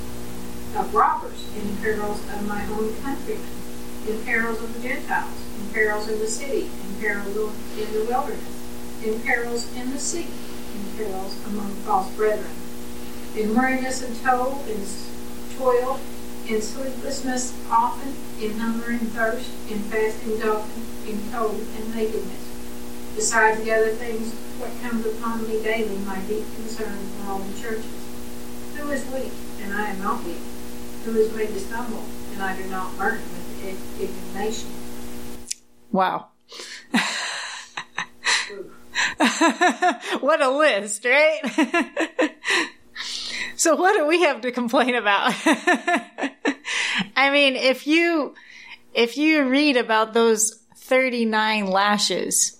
of 0.75 0.93
robbers, 0.93 1.45
in 1.55 1.77
perils 1.77 2.19
of 2.33 2.47
my 2.47 2.65
own 2.67 2.95
countrymen, 3.01 3.47
in 4.07 4.23
perils 4.23 4.61
of 4.61 4.73
the 4.73 4.87
Gentiles, 4.87 5.44
perils 5.73 6.07
in 6.07 6.19
the 6.19 6.27
city, 6.27 6.69
in 6.87 7.01
perils 7.01 7.53
in 7.77 7.93
the 7.93 8.05
wilderness, 8.05 9.03
in 9.03 9.19
perils 9.21 9.71
in 9.75 9.91
the 9.91 9.99
sea, 9.99 10.27
in 10.73 10.97
perils 10.97 11.35
among 11.47 11.71
false 11.85 12.11
brethren, 12.15 12.51
in 13.35 13.55
weariness 13.55 14.01
and 14.01 14.15
toil, 14.23 14.63
in 14.67 14.85
toil, 15.57 15.99
in 16.47 16.61
sleeplessness 16.61 17.53
often, 17.69 18.13
in 18.39 18.57
hunger 18.59 18.91
and 18.91 19.09
thirst, 19.11 19.49
in 19.69 19.79
fasting 19.83 20.41
often, 20.43 20.83
in 21.07 21.19
cold 21.31 21.59
and 21.75 21.95
nakedness. 21.95 22.45
Besides 23.15 23.63
the 23.63 23.71
other 23.71 23.91
things, 23.91 24.33
what 24.59 24.71
comes 24.81 25.05
upon 25.05 25.47
me 25.47 25.61
daily, 25.63 25.97
my 25.99 26.19
deep 26.27 26.45
concern 26.55 26.97
for 26.97 27.31
all 27.31 27.39
the 27.39 27.61
churches. 27.61 27.85
Who 28.77 28.89
is 28.91 29.05
weak, 29.11 29.31
and 29.61 29.73
I 29.73 29.89
am 29.89 30.01
not 30.01 30.23
weak? 30.23 30.41
Who 31.05 31.15
is 31.15 31.33
made 31.33 31.49
to 31.49 31.59
stumble, 31.59 32.03
and 32.33 32.41
I 32.41 32.55
do 32.55 32.69
not 32.69 32.97
burn 32.97 33.19
with 33.19 33.99
indignation? 33.99 34.84
Wow. 35.95 36.27
what 40.19 40.41
a 40.41 40.49
list, 40.49 41.05
right? 41.05 41.39
so 43.55 43.75
what 43.77 43.95
do 43.95 44.05
we 44.05 44.21
have 44.23 44.41
to 44.41 44.51
complain 44.51 44.95
about? 44.95 45.33
I 47.15 47.29
mean, 47.31 47.55
if 47.55 47.87
you 47.87 48.35
if 48.93 49.15
you 49.17 49.47
read 49.47 49.77
about 49.77 50.13
those 50.13 50.59
39 50.75 51.67
lashes, 51.67 52.59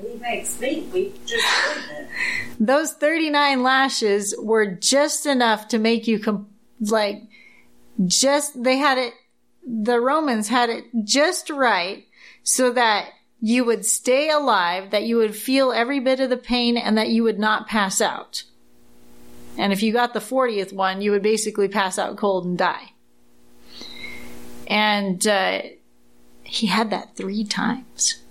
He 0.00 0.16
makes 0.18 0.58
me 0.58 0.88
weep 0.92 1.26
just 1.26 1.46
reading 1.76 2.04
it. 2.04 2.08
those 2.58 2.92
39 2.94 3.62
lashes 3.62 4.34
were 4.38 4.66
just 4.66 5.26
enough 5.26 5.68
to 5.68 5.78
make 5.78 6.06
you 6.06 6.18
com- 6.18 6.48
like 6.80 7.22
just 8.06 8.62
they 8.62 8.78
had 8.78 8.96
it 8.96 9.12
the 9.66 10.00
Romans 10.00 10.48
had 10.48 10.70
it 10.70 10.84
just 11.04 11.50
right 11.50 12.06
so 12.42 12.72
that 12.72 13.10
you 13.40 13.64
would 13.64 13.86
stay 13.86 14.28
alive, 14.30 14.90
that 14.90 15.04
you 15.04 15.16
would 15.16 15.34
feel 15.34 15.72
every 15.72 15.98
bit 15.98 16.20
of 16.20 16.30
the 16.30 16.36
pain 16.36 16.76
and 16.76 16.96
that 16.98 17.08
you 17.08 17.22
would 17.22 17.38
not 17.38 17.66
pass 17.66 18.00
out. 18.00 18.44
And 19.56 19.72
if 19.72 19.82
you 19.82 19.92
got 19.92 20.12
the 20.12 20.20
40th 20.20 20.72
one, 20.72 21.00
you 21.00 21.10
would 21.10 21.22
basically 21.22 21.68
pass 21.68 21.98
out 21.98 22.16
cold 22.16 22.44
and 22.44 22.58
die. 22.58 22.92
And 24.66 25.26
uh, 25.26 25.62
he 26.44 26.66
had 26.66 26.90
that 26.90 27.16
three 27.16 27.44
times. 27.44 28.22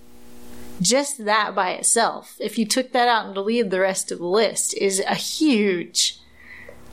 Just 0.80 1.24
that 1.26 1.54
by 1.54 1.72
itself, 1.72 2.36
if 2.40 2.56
you 2.56 2.64
took 2.64 2.92
that 2.92 3.08
out 3.08 3.26
and 3.26 3.34
deleted 3.34 3.70
the 3.70 3.80
rest 3.80 4.10
of 4.10 4.18
the 4.18 4.26
list, 4.26 4.74
is 4.74 5.00
a 5.00 5.14
huge. 5.14 6.18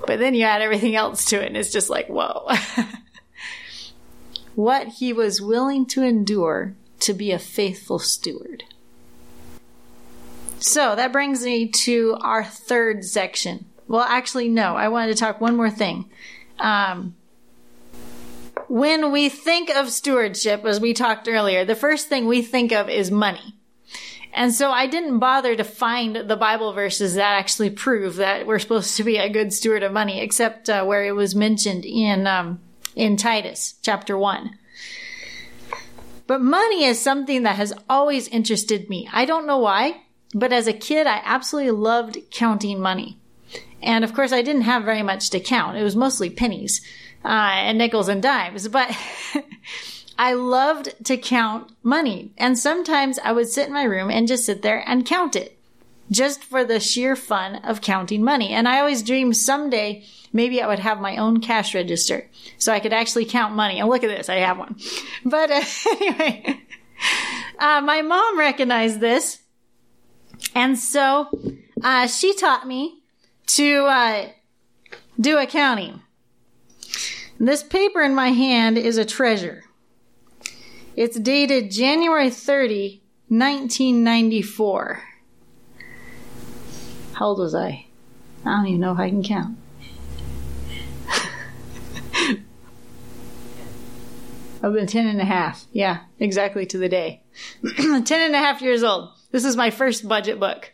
But 0.05 0.19
then 0.19 0.33
you 0.33 0.43
add 0.43 0.61
everything 0.61 0.95
else 0.95 1.23
to 1.25 1.41
it, 1.41 1.47
and 1.47 1.55
it's 1.55 1.71
just 1.71 1.89
like, 1.89 2.07
whoa. 2.07 2.49
what 4.55 4.87
he 4.87 5.13
was 5.13 5.41
willing 5.41 5.85
to 5.85 6.03
endure 6.03 6.75
to 6.99 7.13
be 7.13 7.31
a 7.31 7.39
faithful 7.39 7.99
steward. 7.99 8.63
So 10.59 10.95
that 10.95 11.11
brings 11.11 11.45
me 11.45 11.67
to 11.67 12.17
our 12.21 12.43
third 12.43 13.05
section. 13.05 13.65
Well, 13.87 14.01
actually, 14.01 14.49
no, 14.49 14.75
I 14.75 14.87
wanted 14.87 15.13
to 15.13 15.19
talk 15.19 15.39
one 15.39 15.55
more 15.55 15.69
thing. 15.69 16.09
Um, 16.59 17.15
when 18.67 19.11
we 19.11 19.29
think 19.29 19.69
of 19.69 19.89
stewardship, 19.89 20.65
as 20.65 20.79
we 20.79 20.93
talked 20.93 21.29
earlier, 21.29 21.63
the 21.63 21.75
first 21.75 22.09
thing 22.09 22.27
we 22.27 22.41
think 22.41 22.71
of 22.71 22.89
is 22.89 23.11
money. 23.11 23.53
And 24.33 24.53
so 24.53 24.71
I 24.71 24.87
didn't 24.87 25.19
bother 25.19 25.55
to 25.55 25.63
find 25.63 26.15
the 26.15 26.35
Bible 26.35 26.73
verses 26.73 27.15
that 27.15 27.37
actually 27.37 27.69
prove 27.69 28.17
that 28.17 28.45
we're 28.45 28.59
supposed 28.59 28.97
to 28.97 29.03
be 29.03 29.17
a 29.17 29.29
good 29.29 29.53
steward 29.53 29.83
of 29.83 29.93
money, 29.93 30.19
except 30.19 30.69
uh, 30.69 30.83
where 30.83 31.05
it 31.05 31.13
was 31.13 31.33
mentioned 31.33 31.85
in 31.85 32.27
um, 32.27 32.59
in 32.95 33.15
Titus 33.15 33.75
chapter 33.81 34.17
one. 34.17 34.57
But 36.27 36.41
money 36.41 36.83
is 36.83 36.99
something 36.99 37.43
that 37.43 37.55
has 37.55 37.73
always 37.89 38.27
interested 38.27 38.89
me. 38.89 39.09
I 39.11 39.25
don't 39.25 39.47
know 39.47 39.57
why, 39.57 40.01
but 40.33 40.51
as 40.51 40.67
a 40.67 40.73
kid, 40.73 41.07
I 41.07 41.21
absolutely 41.23 41.71
loved 41.71 42.17
counting 42.31 42.79
money. 42.79 43.17
And 43.81 44.03
of 44.03 44.13
course, 44.13 44.33
I 44.33 44.41
didn't 44.41 44.63
have 44.63 44.83
very 44.83 45.03
much 45.03 45.29
to 45.29 45.39
count. 45.39 45.77
It 45.77 45.83
was 45.83 45.95
mostly 45.95 46.29
pennies 46.29 46.81
uh, 47.23 47.27
and 47.27 47.77
nickels 47.77 48.09
and 48.09 48.21
dimes. 48.21 48.67
But 48.77 48.95
I 50.19 50.33
loved 50.33 50.93
to 51.05 51.15
count 51.15 51.71
money. 51.83 52.33
And 52.37 52.57
sometimes 52.57 53.19
I 53.19 53.31
would 53.31 53.47
sit 53.47 53.67
in 53.67 53.73
my 53.73 53.83
room 53.83 54.09
and 54.11 54.27
just 54.27 54.45
sit 54.45 54.61
there 54.61 54.83
and 54.87 55.05
count 55.05 55.35
it 55.35 55.56
just 56.09 56.43
for 56.43 56.63
the 56.63 56.79
sheer 56.79 57.15
fun 57.15 57.55
of 57.57 57.81
counting 57.81 58.23
money. 58.23 58.49
And 58.49 58.67
I 58.67 58.79
always 58.79 59.03
dreamed 59.03 59.37
someday 59.37 60.05
maybe 60.33 60.61
I 60.61 60.67
would 60.67 60.79
have 60.79 60.99
my 60.99 61.17
own 61.17 61.41
cash 61.41 61.73
register 61.73 62.27
so 62.57 62.71
I 62.71 62.79
could 62.79 62.93
actually 62.93 63.25
count 63.25 63.55
money. 63.55 63.79
And 63.79 63.89
look 63.89 64.03
at 64.03 64.09
this, 64.09 64.29
I 64.29 64.35
have 64.35 64.57
one. 64.57 64.77
But 65.25 65.51
uh, 65.51 65.61
anyway, 65.91 66.61
uh, 67.59 67.81
my 67.81 68.01
mom 68.01 68.39
recognized 68.39 68.99
this. 68.99 69.39
And 70.53 70.77
so 70.77 71.27
uh, 71.83 72.07
she 72.07 72.35
taught 72.35 72.67
me 72.67 73.01
to 73.47 73.85
uh, 73.85 74.27
do 75.19 75.37
accounting. 75.37 76.01
This 77.39 77.63
paper 77.63 78.01
in 78.01 78.15
my 78.15 78.29
hand 78.29 78.77
is 78.77 78.97
a 78.97 79.05
treasure. 79.05 79.63
It's 80.95 81.19
dated 81.19 81.69
January 81.69 82.31
30, 82.31 83.03
1994. 83.27 85.03
How 87.17 87.29
old 87.29 87.39
was 87.39 87.55
I? 87.55 87.87
I 88.45 88.57
don't 88.57 88.67
even 88.67 88.79
know 88.79 88.91
if 88.91 88.99
I 88.99 89.09
can 89.09 89.23
count. 89.23 89.57
I've 94.61 94.73
been 94.73 94.85
10 94.85 95.07
and 95.07 95.19
a 95.19 95.25
half. 95.25 95.65
Yeah, 95.71 96.01
exactly 96.19 96.67
to 96.67 96.77
the 96.77 96.87
day. 96.87 97.23
10 97.75 98.05
and 98.11 98.35
a 98.35 98.37
half 98.37 98.61
years 98.61 98.83
old. 98.83 99.09
This 99.31 99.45
is 99.45 99.55
my 99.55 99.71
first 99.71 100.07
budget 100.07 100.39
book. 100.39 100.71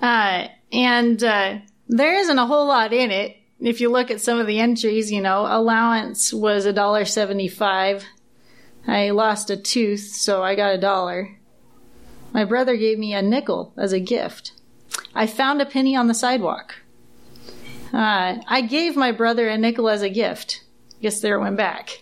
Uh, 0.00 0.46
and 0.72 1.24
uh, 1.24 1.58
there 1.88 2.14
isn't 2.20 2.38
a 2.38 2.46
whole 2.46 2.68
lot 2.68 2.92
in 2.92 3.10
it. 3.10 3.38
If 3.58 3.80
you 3.80 3.88
look 3.90 4.08
at 4.08 4.20
some 4.20 4.38
of 4.38 4.46
the 4.46 4.60
entries, 4.60 5.10
you 5.10 5.20
know, 5.20 5.46
allowance 5.48 6.32
was 6.32 6.64
a 6.64 6.72
dollar 6.72 7.04
seventy-five. 7.04 8.04
I 8.86 9.10
lost 9.10 9.50
a 9.50 9.56
tooth, 9.56 10.12
so 10.12 10.44
I 10.44 10.54
got 10.54 10.74
a 10.74 10.78
dollar. 10.78 11.40
My 12.32 12.44
brother 12.44 12.76
gave 12.76 13.00
me 13.00 13.12
a 13.12 13.20
nickel 13.20 13.74
as 13.76 13.92
a 13.92 13.98
gift. 13.98 14.52
I 15.14 15.26
found 15.26 15.60
a 15.60 15.66
penny 15.66 15.96
on 15.96 16.06
the 16.06 16.14
sidewalk. 16.14 16.76
Uh, 17.92 18.38
I 18.46 18.60
gave 18.60 18.96
my 18.96 19.12
brother 19.12 19.48
a 19.48 19.58
nickel 19.58 19.88
as 19.88 20.02
a 20.02 20.08
gift. 20.08 20.64
Guess 21.02 21.20
there 21.20 21.36
it 21.36 21.40
went 21.40 21.56
back. 21.56 22.00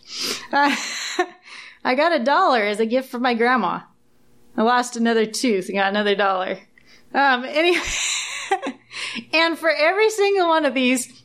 Uh, 0.53 0.74
I 1.85 1.94
got 1.94 2.12
a 2.12 2.22
dollar 2.22 2.62
as 2.62 2.81
a 2.81 2.87
gift 2.87 3.11
from 3.11 3.22
my 3.22 3.35
grandma. 3.35 3.81
I 4.57 4.62
lost 4.62 4.96
another 4.96 5.24
tooth 5.24 5.68
and 5.68 5.79
got 5.79 5.90
another 5.90 6.14
dollar. 6.14 6.59
Um, 7.14 7.44
anyway, 7.44 7.81
and 9.33 9.59
for 9.59 9.70
every 9.70 10.11
single 10.11 10.48
one 10.48 10.66
of 10.66 10.74
these, 10.74 11.22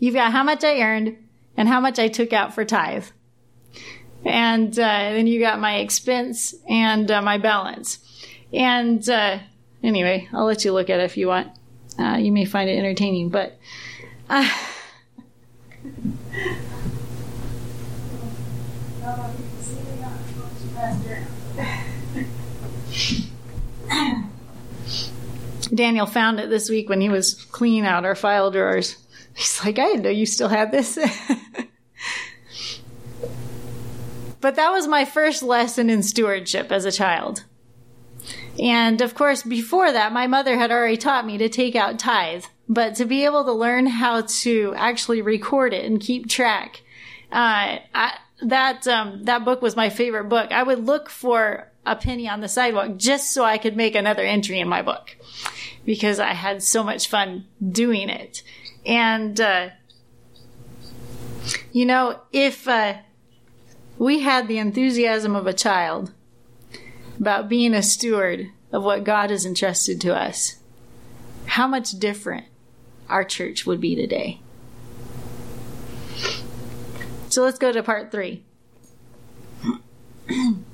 you've 0.00 0.14
got 0.14 0.32
how 0.32 0.42
much 0.42 0.64
I 0.64 0.80
earned 0.80 1.16
and 1.56 1.68
how 1.68 1.80
much 1.80 1.98
I 1.98 2.08
took 2.08 2.32
out 2.32 2.54
for 2.54 2.64
tithe. 2.64 3.06
And 4.24 4.76
uh, 4.76 5.12
then 5.12 5.26
you 5.26 5.38
got 5.38 5.60
my 5.60 5.76
expense 5.76 6.54
and 6.68 7.10
uh, 7.10 7.22
my 7.22 7.38
balance. 7.38 7.98
And 8.52 9.06
uh, 9.08 9.38
anyway, 9.82 10.28
I'll 10.32 10.44
let 10.44 10.64
you 10.64 10.72
look 10.72 10.90
at 10.90 11.00
it 11.00 11.04
if 11.04 11.16
you 11.16 11.28
want. 11.28 11.48
Uh, 11.98 12.16
you 12.16 12.32
may 12.32 12.44
find 12.44 12.68
it 12.68 12.78
entertaining, 12.78 13.30
but. 13.30 13.58
Uh, 14.28 14.48
Daniel 25.74 26.06
found 26.06 26.40
it 26.40 26.48
this 26.48 26.70
week 26.70 26.88
when 26.88 27.00
he 27.00 27.08
was 27.08 27.34
cleaning 27.34 27.84
out 27.86 28.04
our 28.04 28.14
file 28.14 28.50
drawers. 28.50 28.96
He's 29.34 29.62
like, 29.64 29.78
I 29.78 29.86
didn't 29.86 30.02
know 30.02 30.10
you 30.10 30.26
still 30.26 30.48
had 30.48 30.72
this. 30.72 30.96
but 34.40 34.54
that 34.56 34.70
was 34.70 34.86
my 34.86 35.04
first 35.04 35.42
lesson 35.42 35.90
in 35.90 36.02
stewardship 36.02 36.72
as 36.72 36.84
a 36.84 36.92
child. 36.92 37.44
And 38.58 39.00
of 39.00 39.14
course, 39.14 39.42
before 39.42 39.92
that, 39.92 40.12
my 40.12 40.26
mother 40.26 40.56
had 40.56 40.70
already 40.70 40.96
taught 40.96 41.26
me 41.26 41.38
to 41.38 41.48
take 41.48 41.76
out 41.76 41.98
tithe, 41.98 42.44
but 42.68 42.94
to 42.96 43.04
be 43.04 43.24
able 43.24 43.44
to 43.44 43.52
learn 43.52 43.86
how 43.86 44.22
to 44.22 44.74
actually 44.76 45.22
record 45.22 45.74
it 45.74 45.84
and 45.84 46.00
keep 46.00 46.28
track, 46.28 46.82
uh, 47.30 47.78
I, 47.94 48.18
that 48.42 48.86
um, 48.86 49.24
that 49.24 49.44
book 49.44 49.62
was 49.62 49.76
my 49.76 49.90
favorite 49.90 50.28
book. 50.28 50.52
I 50.52 50.62
would 50.62 50.86
look 50.86 51.08
for 51.08 51.70
a 51.84 51.96
penny 51.96 52.28
on 52.28 52.40
the 52.40 52.48
sidewalk 52.48 52.96
just 52.96 53.32
so 53.32 53.44
I 53.44 53.58
could 53.58 53.76
make 53.76 53.94
another 53.94 54.22
entry 54.22 54.58
in 54.58 54.68
my 54.68 54.82
book 54.82 55.16
because 55.84 56.18
I 56.18 56.32
had 56.32 56.62
so 56.62 56.82
much 56.82 57.08
fun 57.08 57.46
doing 57.70 58.08
it. 58.08 58.42
And 58.84 59.40
uh, 59.40 59.70
you 61.72 61.86
know, 61.86 62.20
if 62.32 62.66
uh, 62.66 62.98
we 63.98 64.20
had 64.20 64.48
the 64.48 64.58
enthusiasm 64.58 65.36
of 65.36 65.46
a 65.46 65.52
child 65.52 66.12
about 67.18 67.48
being 67.48 67.74
a 67.74 67.82
steward 67.82 68.50
of 68.72 68.84
what 68.84 69.04
God 69.04 69.30
has 69.30 69.46
entrusted 69.46 70.00
to 70.02 70.14
us, 70.14 70.56
how 71.46 71.66
much 71.66 71.92
different 71.92 72.46
our 73.08 73.24
church 73.24 73.66
would 73.66 73.80
be 73.80 73.94
today. 73.94 74.40
So 77.28 77.42
let's 77.42 77.58
go 77.58 77.72
to 77.72 77.82
part 77.82 78.10
three. 78.10 78.44
and 80.28 80.64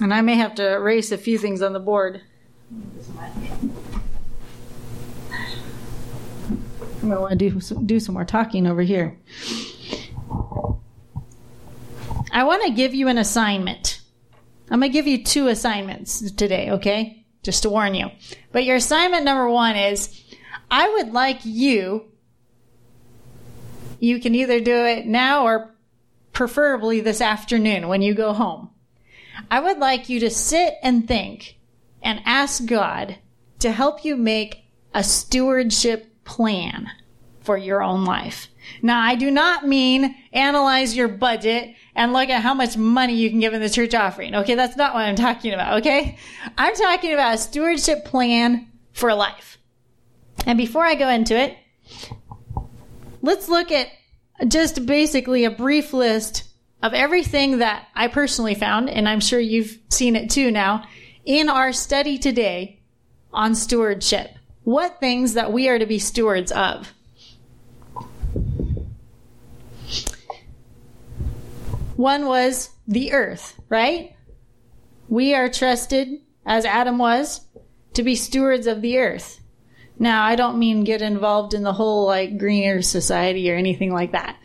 I 0.00 0.20
may 0.20 0.34
have 0.34 0.54
to 0.56 0.74
erase 0.74 1.12
a 1.12 1.18
few 1.18 1.38
things 1.38 1.62
on 1.62 1.72
the 1.72 1.80
board. 1.80 2.22
I'm 7.02 7.14
to 7.14 7.20
want 7.20 7.38
to 7.38 7.50
do, 7.50 7.60
do 7.86 8.00
some 8.00 8.14
more 8.14 8.24
talking 8.24 8.66
over 8.66 8.82
here. 8.82 9.16
I 12.32 12.44
want 12.44 12.64
to 12.64 12.70
give 12.70 12.94
you 12.94 13.08
an 13.08 13.18
assignment. 13.18 13.97
I'm 14.70 14.80
going 14.80 14.92
to 14.92 14.96
give 14.96 15.06
you 15.06 15.24
two 15.24 15.48
assignments 15.48 16.30
today, 16.32 16.70
okay? 16.72 17.24
Just 17.42 17.62
to 17.62 17.70
warn 17.70 17.94
you. 17.94 18.10
But 18.52 18.64
your 18.64 18.76
assignment 18.76 19.24
number 19.24 19.48
one 19.48 19.76
is 19.76 20.22
I 20.70 20.88
would 20.88 21.12
like 21.12 21.40
you, 21.44 22.04
you 23.98 24.20
can 24.20 24.34
either 24.34 24.60
do 24.60 24.84
it 24.84 25.06
now 25.06 25.44
or 25.44 25.74
preferably 26.32 27.00
this 27.00 27.20
afternoon 27.20 27.88
when 27.88 28.02
you 28.02 28.14
go 28.14 28.32
home. 28.32 28.70
I 29.50 29.60
would 29.60 29.78
like 29.78 30.08
you 30.08 30.20
to 30.20 30.30
sit 30.30 30.74
and 30.82 31.08
think 31.08 31.58
and 32.02 32.20
ask 32.24 32.66
God 32.66 33.18
to 33.60 33.72
help 33.72 34.04
you 34.04 34.16
make 34.16 34.64
a 34.94 35.02
stewardship 35.02 36.24
plan 36.24 36.88
for 37.40 37.56
your 37.56 37.82
own 37.82 38.04
life. 38.04 38.48
Now, 38.82 39.00
I 39.00 39.14
do 39.14 39.30
not 39.30 39.66
mean 39.66 40.14
analyze 40.32 40.94
your 40.94 41.08
budget 41.08 41.74
and 41.98 42.12
look 42.12 42.28
at 42.30 42.42
how 42.42 42.54
much 42.54 42.76
money 42.76 43.16
you 43.16 43.28
can 43.28 43.40
give 43.40 43.54
in 43.54 43.60
the 43.60 43.68
church 43.68 43.92
offering. 43.92 44.32
Okay, 44.36 44.54
that's 44.54 44.76
not 44.76 44.94
what 44.94 45.02
I'm 45.02 45.16
talking 45.16 45.52
about, 45.52 45.78
okay? 45.78 46.16
I'm 46.56 46.74
talking 46.76 47.12
about 47.12 47.34
a 47.34 47.38
stewardship 47.38 48.04
plan 48.04 48.68
for 48.92 49.12
life. 49.14 49.58
And 50.46 50.56
before 50.56 50.86
I 50.86 50.94
go 50.94 51.08
into 51.08 51.36
it, 51.36 51.56
let's 53.20 53.48
look 53.48 53.72
at 53.72 53.88
just 54.46 54.86
basically 54.86 55.44
a 55.44 55.50
brief 55.50 55.92
list 55.92 56.44
of 56.84 56.94
everything 56.94 57.58
that 57.58 57.88
I 57.96 58.06
personally 58.06 58.54
found, 58.54 58.88
and 58.88 59.08
I'm 59.08 59.18
sure 59.18 59.40
you've 59.40 59.76
seen 59.88 60.14
it 60.14 60.30
too 60.30 60.52
now, 60.52 60.84
in 61.24 61.48
our 61.48 61.72
study 61.72 62.16
today 62.16 62.80
on 63.32 63.56
stewardship. 63.56 64.30
What 64.62 65.00
things 65.00 65.34
that 65.34 65.52
we 65.52 65.68
are 65.68 65.80
to 65.80 65.86
be 65.86 65.98
stewards 65.98 66.52
of. 66.52 66.94
One 71.98 72.26
was 72.26 72.70
the 72.86 73.12
earth, 73.12 73.58
right? 73.68 74.14
We 75.08 75.34
are 75.34 75.48
trusted, 75.48 76.20
as 76.46 76.64
Adam 76.64 76.96
was, 76.96 77.40
to 77.94 78.04
be 78.04 78.14
stewards 78.14 78.68
of 78.68 78.82
the 78.82 78.98
earth. 78.98 79.40
Now, 79.98 80.22
I 80.22 80.36
don't 80.36 80.60
mean 80.60 80.84
get 80.84 81.02
involved 81.02 81.54
in 81.54 81.64
the 81.64 81.72
whole 81.72 82.06
like 82.06 82.38
greener 82.38 82.82
society 82.82 83.50
or 83.50 83.56
anything 83.56 83.92
like 83.92 84.12
that. 84.12 84.36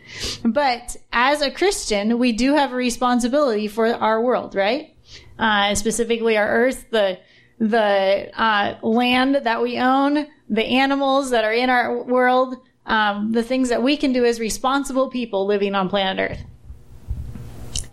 But 0.43 0.97
as 1.11 1.43
a 1.43 1.51
Christian, 1.51 2.17
we 2.17 2.31
do 2.31 2.55
have 2.55 2.73
a 2.73 2.75
responsibility 2.75 3.67
for 3.67 3.85
our 3.85 4.19
world, 4.19 4.55
right? 4.55 4.97
Uh, 5.37 5.75
specifically 5.75 6.35
our 6.35 6.49
earth, 6.49 6.87
the, 6.89 7.19
the, 7.59 8.31
uh, 8.35 8.79
land 8.81 9.41
that 9.43 9.61
we 9.61 9.77
own, 9.77 10.25
the 10.49 10.65
animals 10.65 11.29
that 11.29 11.43
are 11.43 11.53
in 11.53 11.69
our 11.69 12.01
world, 12.01 12.55
um, 12.87 13.31
the 13.31 13.43
things 13.43 13.69
that 13.69 13.83
we 13.83 13.95
can 13.95 14.11
do 14.11 14.25
as 14.25 14.39
responsible 14.39 15.11
people 15.11 15.45
living 15.45 15.75
on 15.75 15.87
planet 15.87 16.31
earth. 16.31 16.45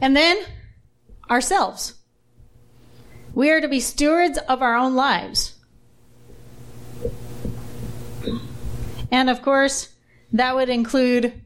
And 0.01 0.17
then 0.17 0.39
ourselves. 1.31 1.95
We 3.35 3.51
are 3.51 3.61
to 3.61 3.69
be 3.69 3.81
stewards 3.81 4.39
of 4.39 4.63
our 4.63 4.77
own 4.77 4.97
lives. 4.97 5.57
And 9.11 9.31
of 9.31 9.43
course, 9.43 9.95
that 10.33 10.55
would 10.55 10.69
include 10.69 11.41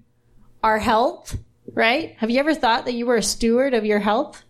our 0.62 0.78
health, 0.78 1.36
right? 1.72 2.14
Have 2.18 2.30
you 2.30 2.40
ever 2.40 2.54
thought 2.54 2.86
that 2.86 2.94
you 2.94 3.06
were 3.06 3.16
a 3.16 3.22
steward 3.22 3.74
of 3.74 3.84
your 3.84 3.98
health? 3.98 4.42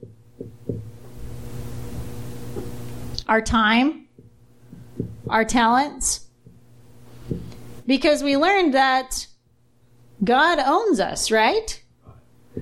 Our 3.26 3.40
time, 3.40 4.08
our 5.28 5.44
talents. 5.44 6.26
Because 7.86 8.22
we 8.22 8.36
learned 8.36 8.74
that 8.74 9.26
God 10.22 10.58
owns 10.58 11.00
us, 11.00 11.30
right? 11.30 11.83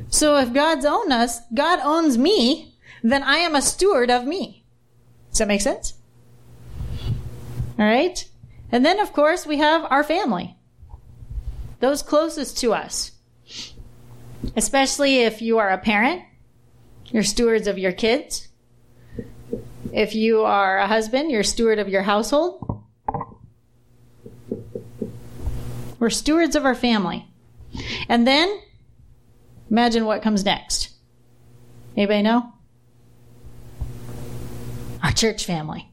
So 0.09 0.37
if 0.37 0.53
God's 0.53 0.85
own 0.85 1.13
us, 1.13 1.41
God 1.55 1.81
owns 1.83 2.17
me, 2.17 2.75
then 3.03 3.23
I 3.23 3.39
am 3.39 3.55
a 3.55 3.63
steward 3.63 4.11
of 4.11 4.25
me. 4.25 4.65
Does 5.31 5.39
that 5.39 5.49
make 5.49 5.61
sense? 5.61 5.95
All 7.79 7.87
right. 7.87 8.29
And 8.71 8.85
then, 8.87 9.01
of 9.01 9.13
course, 9.13 9.47
we 9.47 9.59
have 9.59 9.85
our 9.91 10.05
family. 10.05 10.57
Those 11.81 12.03
closest 12.03 12.59
to 12.59 12.73
us. 12.73 13.13
Especially 14.57 15.21
if 15.21 15.43
you 15.43 15.59
are 15.59 15.71
a 15.71 15.79
parent, 15.79 16.23
you're 17.07 17.23
stewards 17.23 17.67
of 17.67 17.79
your 17.79 17.93
kids. 17.93 18.49
If 19.93 20.15
you 20.15 20.43
are 20.43 20.79
a 20.79 20.87
husband, 20.87 21.31
you're 21.31 21.43
steward 21.43 21.79
of 21.79 21.89
your 21.89 22.03
household. 22.03 22.83
We're 25.99 26.11
stewards 26.11 26.57
of 26.57 26.65
our 26.65 26.75
family. 26.75 27.27
And 28.09 28.27
then 28.27 28.61
Imagine 29.73 30.05
what 30.05 30.21
comes 30.21 30.45
next. 30.45 30.91
Anybody 31.97 32.21
know? 32.21 32.53
Our 35.03 35.13
church 35.13 35.47
family. 35.47 35.91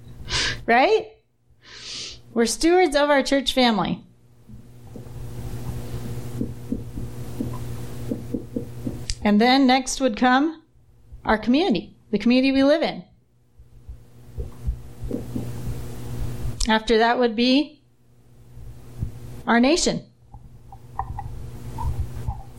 right? 0.66 1.08
We're 2.32 2.46
stewards 2.46 2.96
of 2.96 3.10
our 3.10 3.22
church 3.22 3.52
family. 3.52 4.02
And 9.22 9.38
then 9.38 9.66
next 9.66 10.00
would 10.00 10.16
come 10.16 10.62
our 11.22 11.36
community, 11.36 11.94
the 12.12 12.18
community 12.18 12.52
we 12.52 12.64
live 12.64 12.80
in. 12.80 13.04
After 16.66 16.96
that 16.96 17.18
would 17.18 17.36
be 17.36 17.82
our 19.46 19.60
nation. 19.60 20.09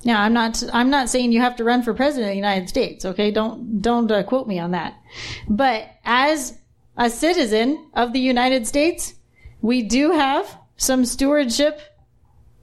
Now, 0.04 0.22
I'm 0.22 0.34
not 0.34 0.64
I'm 0.74 0.89
not 0.89 1.10
saying 1.10 1.32
you 1.32 1.41
have 1.41 1.56
to 1.58 1.64
run 1.64 1.84
for 1.84 1.93
president 1.93 2.30
of 2.30 2.32
the 2.32 2.38
United 2.38 2.70
States, 2.70 3.06
okay? 3.06 3.32
Don't 3.32 3.82
don't 3.82 4.12
uh, 4.12 4.24
quote 4.24 4.47
me 4.47 4.60
on 4.60 4.72
that. 4.72 4.95
But 5.47 5.89
as 6.04 6.58
a 6.97 7.10
citizen 7.10 7.89
of 7.93 8.14
the 8.14 8.20
United 8.20 8.68
States, 8.68 9.14
we 9.62 9.84
do 9.84 10.12
have 10.12 10.58
some 10.76 11.06
stewardship 11.06 11.80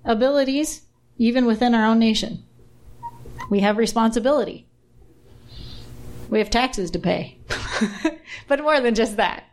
abilities 0.04 0.82
even 1.16 1.46
within 1.46 1.74
our 1.74 1.84
own 1.84 1.98
nation. 1.98 2.44
We 3.50 3.60
have 3.60 3.76
responsibility. 3.76 4.66
We 6.28 6.38
have 6.38 6.50
taxes 6.50 6.90
to 6.92 6.98
pay. 6.98 7.38
but 8.48 8.60
more 8.60 8.80
than 8.80 8.94
just 8.94 9.16
that, 9.16 9.44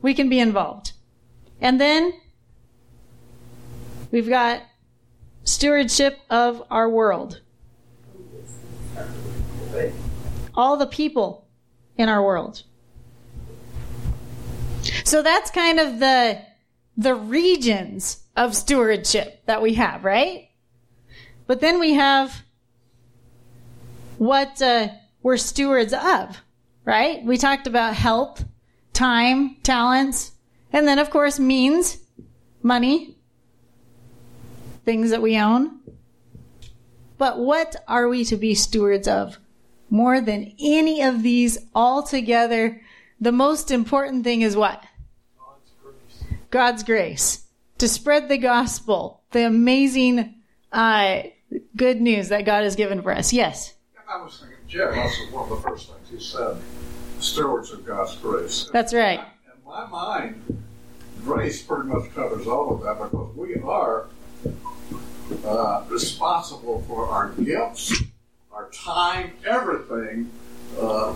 we 0.00 0.14
can 0.14 0.28
be 0.28 0.40
involved. 0.40 0.92
And 1.60 1.80
then 1.80 2.12
we've 4.10 4.28
got 4.28 4.62
stewardship 5.44 6.18
of 6.30 6.62
our 6.70 6.88
world. 6.88 7.40
All 10.54 10.76
the 10.76 10.86
people 10.86 11.46
in 11.96 12.08
our 12.08 12.22
world. 12.22 12.62
So 15.04 15.22
that's 15.22 15.50
kind 15.50 15.78
of 15.78 15.98
the 15.98 16.40
the 16.96 17.14
regions 17.14 18.22
of 18.36 18.54
stewardship 18.54 19.42
that 19.46 19.62
we 19.62 19.74
have, 19.74 20.04
right? 20.04 20.50
But 21.46 21.60
then 21.60 21.80
we 21.80 21.94
have 21.94 22.42
what 24.18 24.60
uh, 24.60 24.88
we're 25.22 25.38
stewards 25.38 25.94
of, 25.94 26.42
right? 26.84 27.24
We 27.24 27.38
talked 27.38 27.66
about 27.66 27.94
health, 27.94 28.44
time, 28.92 29.56
talents, 29.62 30.32
and 30.72 30.86
then 30.86 30.98
of 30.98 31.10
course 31.10 31.38
means, 31.38 31.98
money, 32.62 33.16
things 34.84 35.10
that 35.10 35.22
we 35.22 35.38
own. 35.38 35.80
But 37.18 37.38
what 37.38 37.76
are 37.86 38.08
we 38.08 38.24
to 38.26 38.36
be 38.36 38.54
stewards 38.54 39.06
of? 39.06 39.38
More 39.88 40.20
than 40.20 40.54
any 40.58 41.02
of 41.02 41.22
these 41.22 41.58
all 41.74 42.02
together, 42.02 42.80
the 43.20 43.32
most 43.32 43.70
important 43.70 44.24
thing 44.24 44.42
is 44.42 44.56
what? 44.56 44.82
God's 45.38 45.70
grace. 45.82 46.32
God's 46.50 46.82
grace. 46.82 47.46
To 47.78 47.88
spread 47.88 48.28
the 48.28 48.38
gospel, 48.38 49.22
the 49.32 49.46
amazing 49.46 50.34
uh, 50.72 51.22
good 51.76 52.00
news 52.00 52.28
that 52.28 52.44
God 52.44 52.64
has 52.64 52.76
given 52.76 53.02
for 53.02 53.12
us. 53.12 53.32
Yes. 53.32 53.74
I 54.08 54.22
was 54.22 54.40
thinking, 54.40 54.58
Jim, 54.68 54.90
that's 54.94 55.16
one 55.30 55.44
of 55.44 55.50
the 55.50 55.68
first 55.68 55.90
things 55.90 56.08
he 56.10 56.20
said. 56.20 56.56
Stewards 57.20 57.70
of 57.70 57.84
God's 57.84 58.16
grace. 58.16 58.68
That's 58.72 58.92
right. 58.92 59.20
In 59.20 59.64
my 59.64 59.86
mind, 59.86 60.64
grace 61.24 61.62
pretty 61.62 61.88
much 61.88 62.12
covers 62.14 62.46
all 62.46 62.74
of 62.74 62.82
that 62.82 62.98
because 62.98 63.34
we 63.36 63.54
are 63.60 64.08
uh, 65.44 65.84
responsible 65.88 66.82
for 66.82 67.08
our 67.08 67.30
gifts, 67.32 68.02
our 68.52 68.70
time, 68.70 69.32
everything 69.46 70.30
uh, 70.78 71.14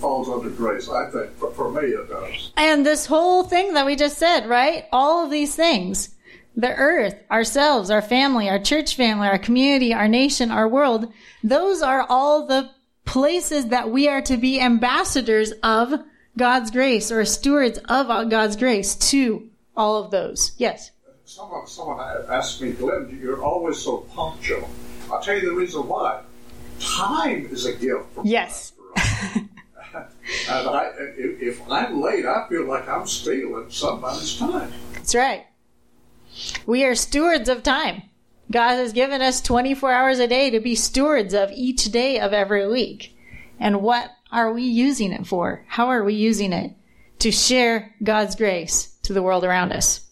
falls 0.00 0.28
under 0.28 0.50
grace. 0.50 0.88
I 0.88 1.10
think 1.10 1.36
for, 1.36 1.50
for 1.52 1.70
me 1.70 1.88
it 1.88 2.08
does. 2.08 2.52
And 2.56 2.84
this 2.84 3.06
whole 3.06 3.44
thing 3.44 3.74
that 3.74 3.86
we 3.86 3.96
just 3.96 4.18
said, 4.18 4.48
right? 4.48 4.86
All 4.92 5.24
of 5.24 5.30
these 5.30 5.54
things 5.54 6.14
the 6.56 6.74
earth, 6.74 7.14
ourselves, 7.30 7.88
our 7.88 8.02
family, 8.02 8.48
our 8.48 8.58
church 8.58 8.96
family, 8.96 9.28
our 9.28 9.38
community, 9.38 9.94
our 9.94 10.08
nation, 10.08 10.50
our 10.50 10.68
world 10.68 11.12
those 11.42 11.82
are 11.82 12.04
all 12.08 12.46
the 12.46 12.70
places 13.04 13.68
that 13.68 13.90
we 13.90 14.08
are 14.08 14.20
to 14.22 14.36
be 14.36 14.60
ambassadors 14.60 15.52
of 15.62 15.94
God's 16.36 16.70
grace 16.70 17.10
or 17.10 17.24
stewards 17.24 17.78
of 17.88 18.30
God's 18.30 18.56
grace 18.56 18.94
to 19.10 19.48
all 19.76 20.02
of 20.02 20.10
those. 20.10 20.52
Yes. 20.58 20.90
Someone, 21.28 21.66
someone 21.66 22.00
asked 22.30 22.62
me, 22.62 22.72
Glenn, 22.72 23.18
you're 23.22 23.44
always 23.44 23.76
so 23.76 23.98
punctual. 23.98 24.66
I'll 25.12 25.20
tell 25.20 25.34
you 25.34 25.50
the 25.50 25.54
reason 25.54 25.86
why. 25.86 26.22
Time 26.80 27.44
is 27.50 27.66
a 27.66 27.74
gift. 27.74 28.06
Yes. 28.24 28.72
And 30.50 30.68
I, 30.68 30.90
if, 31.16 31.40
if 31.40 31.70
I'm 31.70 32.00
late, 32.00 32.24
I 32.24 32.46
feel 32.48 32.66
like 32.66 32.88
I'm 32.88 33.06
stealing 33.06 33.70
somebody's 33.70 34.38
time. 34.38 34.70
That's 34.92 35.14
right. 35.14 35.46
We 36.66 36.84
are 36.84 36.94
stewards 36.94 37.48
of 37.48 37.62
time. 37.62 38.02
God 38.50 38.76
has 38.76 38.92
given 38.92 39.22
us 39.22 39.40
24 39.40 39.90
hours 39.90 40.18
a 40.18 40.26
day 40.26 40.50
to 40.50 40.60
be 40.60 40.74
stewards 40.74 41.34
of 41.34 41.50
each 41.52 41.84
day 41.86 42.20
of 42.20 42.32
every 42.32 42.68
week. 42.68 43.16
And 43.58 43.82
what 43.82 44.10
are 44.30 44.52
we 44.52 44.62
using 44.64 45.12
it 45.12 45.26
for? 45.26 45.64
How 45.68 45.88
are 45.88 46.04
we 46.04 46.14
using 46.14 46.52
it 46.52 46.72
to 47.20 47.30
share 47.32 47.94
God's 48.02 48.36
grace 48.36 48.94
to 49.04 49.12
the 49.12 49.22
world 49.22 49.44
around 49.44 49.72
us? 49.72 50.07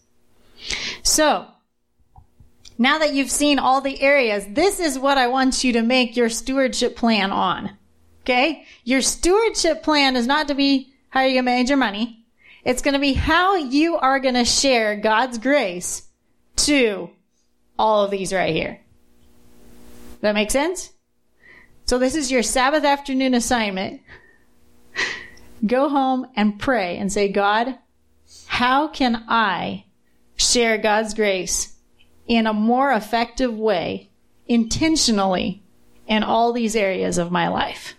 So, 1.03 1.47
now 2.77 2.99
that 2.99 3.13
you've 3.13 3.31
seen 3.31 3.59
all 3.59 3.81
the 3.81 4.01
areas, 4.01 4.45
this 4.49 4.79
is 4.79 4.99
what 4.99 5.17
I 5.17 5.27
want 5.27 5.63
you 5.63 5.73
to 5.73 5.81
make 5.81 6.15
your 6.15 6.29
stewardship 6.29 6.95
plan 6.95 7.31
on. 7.31 7.71
Okay? 8.21 8.65
Your 8.83 9.01
stewardship 9.01 9.83
plan 9.83 10.15
is 10.15 10.27
not 10.27 10.49
to 10.49 10.55
be 10.55 10.93
how 11.09 11.21
you're 11.21 11.33
going 11.33 11.45
to 11.45 11.51
manage 11.51 11.69
your 11.69 11.77
money. 11.77 12.25
It's 12.63 12.81
going 12.81 12.93
to 12.93 12.99
be 12.99 13.13
how 13.13 13.55
you 13.55 13.95
are 13.95 14.19
going 14.19 14.35
to 14.35 14.45
share 14.45 14.97
God's 14.97 15.37
grace 15.37 16.03
to 16.57 17.09
all 17.79 18.03
of 18.03 18.11
these 18.11 18.33
right 18.33 18.53
here. 18.53 18.81
That 20.21 20.35
make 20.35 20.51
sense? 20.51 20.91
So 21.85 21.97
this 21.97 22.15
is 22.15 22.31
your 22.31 22.43
Sabbath 22.43 22.83
afternoon 22.83 23.33
assignment. 23.33 24.01
Go 25.65 25.89
home 25.89 26.27
and 26.35 26.59
pray 26.59 26.97
and 26.97 27.11
say, 27.11 27.29
God, 27.29 27.77
how 28.47 28.89
can 28.89 29.23
I 29.27 29.85
share 30.37 30.77
God's 30.77 31.13
grace 31.13 31.75
in 32.27 32.47
a 32.47 32.53
more 32.53 32.91
effective 32.91 33.57
way, 33.57 34.09
intentionally, 34.47 35.63
in 36.07 36.23
all 36.23 36.53
these 36.53 36.75
areas 36.75 37.17
of 37.17 37.31
my 37.31 37.49
life 37.49 37.95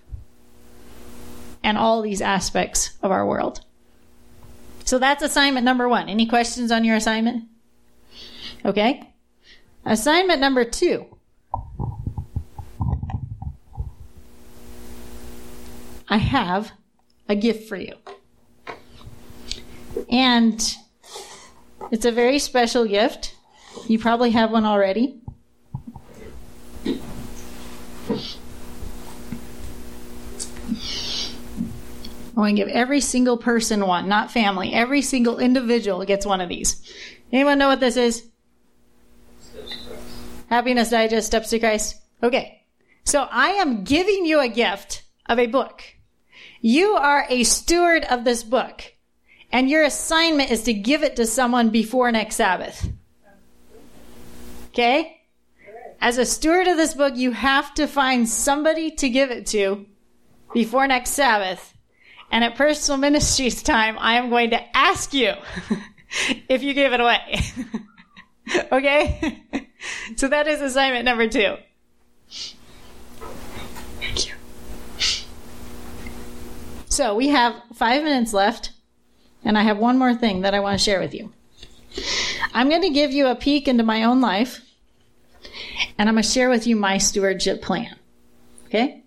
and 1.62 1.76
all 1.76 2.01
these 2.01 2.22
aspects 2.22 2.97
of 3.03 3.11
our 3.11 3.26
world? 3.26 3.61
So 4.84 4.99
that's 4.99 5.22
assignment 5.22 5.64
number 5.64 5.86
one. 5.86 6.09
Any 6.09 6.26
questions 6.26 6.72
on 6.72 6.84
your 6.84 6.97
assignment? 6.97 7.45
Okay. 8.64 9.12
Assignment 9.84 10.41
number 10.41 10.64
two. 10.64 11.07
I 16.09 16.16
have 16.16 16.72
a 17.28 17.36
gift 17.36 17.68
for 17.68 17.76
you. 17.76 17.93
And 20.11 20.76
it's 21.91 22.05
a 22.05 22.12
very 22.12 22.39
special 22.39 22.84
gift. 22.84 23.34
You 23.86 23.99
probably 23.99 24.30
have 24.30 24.51
one 24.51 24.64
already. 24.64 25.20
I 32.39 32.41
want 32.41 32.57
to 32.57 32.57
give 32.57 32.68
every 32.68 33.01
single 33.01 33.36
person 33.36 33.84
one, 33.86 34.09
not 34.09 34.30
family. 34.30 34.72
Every 34.72 35.03
single 35.03 35.39
individual 35.39 36.05
gets 36.05 36.24
one 36.24 36.41
of 36.41 36.49
these. 36.49 36.80
Anyone 37.32 37.59
know 37.59 37.68
what 37.68 37.80
this 37.80 37.97
is? 37.97 38.28
Happiness 40.49 40.91
Digest 40.91 41.26
Steps 41.26 41.51
to 41.51 41.59
Christ. 41.59 41.97
Okay. 42.22 42.62
So 43.05 43.26
I 43.30 43.51
am 43.51 43.84
giving 43.84 44.24
you 44.24 44.41
a 44.41 44.49
gift 44.49 45.03
of 45.26 45.39
a 45.39 45.47
book. 45.47 45.82
You 46.61 46.93
are 46.93 47.26
a 47.28 47.43
steward 47.45 48.05
of 48.05 48.24
this 48.24 48.43
book. 48.43 48.95
And 49.51 49.70
your 49.70 49.82
assignment 49.84 50.51
is 50.51 50.64
to 50.64 50.74
give 50.74 51.03
it 51.03 51.16
to 51.16 51.26
someone 51.26 51.70
before 51.70 52.12
next 52.12 52.36
Sabbath. 52.36 52.88
Okay? 54.68 55.20
As 56.01 56.18
a 56.18 56.26
steward 56.26 56.68
of 56.68 56.76
this 56.76 56.94
book, 56.94 57.16
you 57.16 57.32
have 57.32 57.74
to 57.74 57.86
find 57.86 58.28
somebody 58.28 58.90
to 58.92 59.09
give 59.09 59.30
it 59.30 59.46
to 59.49 59.86
before 60.53 60.86
next 60.86 61.11
Sabbath. 61.11 61.74
And 62.30 62.44
at 62.44 62.57
personal 62.57 62.99
ministries 62.99 63.62
time, 63.62 63.96
I 63.99 64.14
am 64.14 64.30
going 64.30 64.51
to 64.51 64.76
ask 64.76 65.14
you 65.14 65.32
if 66.49 66.62
you 66.62 66.74
give 66.74 66.92
it 66.92 67.01
away. 67.01 67.40
okay? 68.72 69.42
so 70.16 70.28
that 70.28 70.46
is 70.46 70.61
assignment 70.61 71.05
number 71.05 71.26
two. 71.26 71.57
Thank 74.01 74.28
you. 74.28 74.34
So 76.86 77.14
we 77.14 77.28
have 77.28 77.55
five 77.74 78.03
minutes 78.03 78.32
left, 78.32 78.72
and 79.45 79.57
I 79.57 79.62
have 79.62 79.78
one 79.78 79.99
more 79.99 80.14
thing 80.14 80.43
that 80.43 80.55
I 80.55 80.61
want 80.61 80.78
to 80.78 80.84
share 80.84 81.01
with 81.01 81.14
you. 81.14 81.32
I'm 82.53 82.68
going 82.68 82.82
to 82.82 82.91
give 82.91 83.12
you 83.12 83.26
a 83.26 83.34
peek 83.34 83.68
into 83.68 83.82
my 83.82 84.05
own 84.05 84.20
life, 84.20 84.61
and 85.99 86.09
I'm 86.09 86.14
going 86.14 86.22
to 86.22 86.28
share 86.28 86.51
with 86.51 86.66
you 86.66 86.76
my 86.76 86.99
stewardship 86.99 87.62
plan. 87.62 87.97
Okay? 88.66 89.03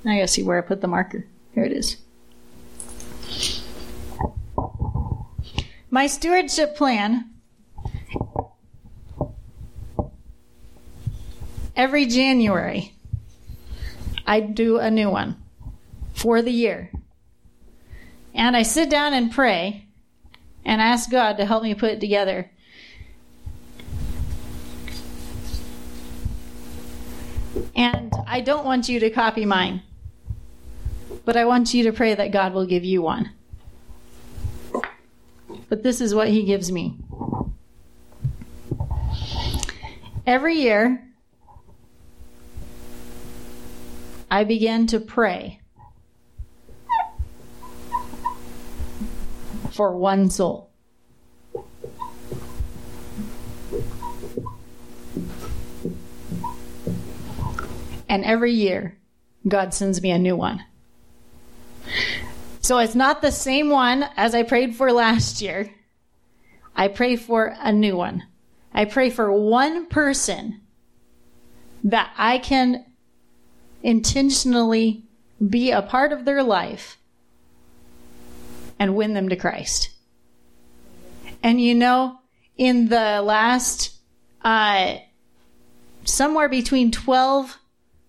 I 0.06 0.18
gotta 0.18 0.28
see 0.28 0.44
where 0.44 0.58
I 0.58 0.62
put 0.62 0.82
the 0.82 0.88
marker. 0.88 1.26
Here 1.54 1.64
it 1.64 1.72
is. 1.72 1.98
My 5.90 6.08
stewardship 6.08 6.76
plan 6.76 7.32
every 11.76 12.06
January, 12.06 12.94
I 14.28 14.42
do 14.42 14.78
a 14.78 14.92
new 14.92 15.10
one 15.10 15.42
for 16.16 16.42
the 16.42 16.52
year. 16.52 16.92
And 18.34 18.56
I 18.58 18.64
sit 18.64 18.90
down 18.90 19.14
and 19.14 19.32
pray 19.32 19.88
and 20.64 20.82
ask 20.82 21.12
God 21.12 21.38
to 21.38 21.46
help 21.46 21.62
me 21.62 21.76
put 21.76 21.92
it 21.92 22.00
together. 22.00 22.50
And 27.76 28.12
I 28.28 28.42
don't 28.42 28.66
want 28.66 28.90
you 28.90 29.00
to 29.02 29.10
copy 29.10 29.46
mine, 29.46 29.84
but 31.26 31.38
I 31.38 31.46
want 31.46 31.74
you 31.74 31.84
to 31.84 31.94
pray 31.94 32.16
that 32.16 32.32
God 32.32 32.54
will 32.54 32.66
give 32.66 32.84
you 32.84 33.02
one. 33.02 33.32
But 35.70 35.84
this 35.84 36.02
is 36.02 36.16
what 36.16 36.30
He 36.30 36.44
gives 36.44 36.72
me. 36.72 36.98
Every 40.26 40.56
year, 40.56 41.06
I 44.32 44.44
begin 44.44 44.88
to 44.88 45.00
pray 45.00 45.62
for 49.76 49.96
one 49.96 50.30
soul. 50.30 50.72
And 58.08 58.24
every 58.24 58.54
year, 58.54 58.98
God 59.46 59.74
sends 59.74 60.02
me 60.02 60.12
a 60.12 60.18
new 60.18 60.38
one. 60.38 60.64
So 62.62 62.78
it's 62.80 62.96
not 62.96 63.22
the 63.22 63.32
same 63.32 63.70
one 63.70 64.06
as 64.16 64.34
I 64.34 64.44
prayed 64.44 64.76
for 64.76 64.92
last 64.94 65.42
year. 65.42 65.70
I 66.76 66.88
pray 66.88 67.18
for 67.18 67.54
a 67.60 67.72
new 67.74 67.98
one. 67.98 68.24
I 68.74 68.86
pray 68.86 69.10
for 69.10 69.32
one 69.32 69.88
person 69.88 70.62
that 71.84 72.14
I 72.18 72.38
can 72.38 72.86
intentionally 73.84 75.04
be 75.48 75.72
a 75.72 75.82
part 75.82 76.14
of 76.14 76.24
their 76.24 76.42
life 76.42 76.98
and 78.80 78.96
win 78.96 79.14
them 79.14 79.30
to 79.30 79.36
Christ. 79.36 79.90
And 81.44 81.62
you 81.62 81.76
know, 81.76 82.20
in 82.58 82.90
the 82.90 83.22
last, 83.22 83.96
uh, 84.44 84.96
somewhere 86.04 86.50
between 86.50 86.92
12 86.92 87.58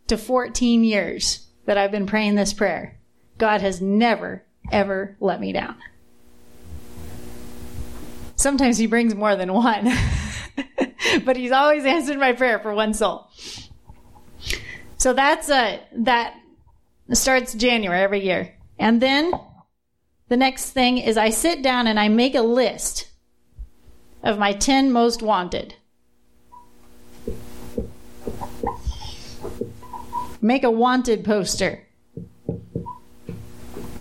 to 0.08 0.16
14 0.16 0.84
years 0.84 1.46
that 1.66 1.76
I've 1.76 1.90
been 1.90 2.06
praying 2.06 2.36
this 2.36 2.52
prayer, 2.52 2.98
God 3.38 3.60
has 3.60 3.80
never, 3.80 4.44
ever 4.72 5.16
let 5.20 5.40
me 5.40 5.52
down. 5.52 5.76
Sometimes 8.36 8.78
He 8.78 8.86
brings 8.86 9.14
more 9.14 9.34
than 9.34 9.52
one, 9.52 9.90
but 11.24 11.36
He's 11.36 11.52
always 11.52 11.84
answered 11.84 12.18
my 12.18 12.32
prayer 12.32 12.58
for 12.58 12.74
one 12.74 12.94
soul. 12.94 13.28
So 14.98 15.12
that's 15.12 15.50
uh, 15.50 15.78
that 15.92 16.34
starts 17.12 17.54
January 17.54 18.00
every 18.00 18.24
year. 18.24 18.54
And 18.78 19.00
then 19.00 19.32
the 20.28 20.36
next 20.36 20.70
thing 20.70 20.98
is 20.98 21.16
I 21.16 21.30
sit 21.30 21.62
down 21.62 21.86
and 21.86 21.98
I 22.00 22.08
make 22.08 22.34
a 22.34 22.42
list 22.42 23.08
of 24.22 24.38
my 24.38 24.52
10 24.52 24.90
most 24.92 25.22
wanted. 25.22 25.74
Make 30.40 30.64
a 30.64 30.70
wanted 30.70 31.24
poster. 31.24 31.86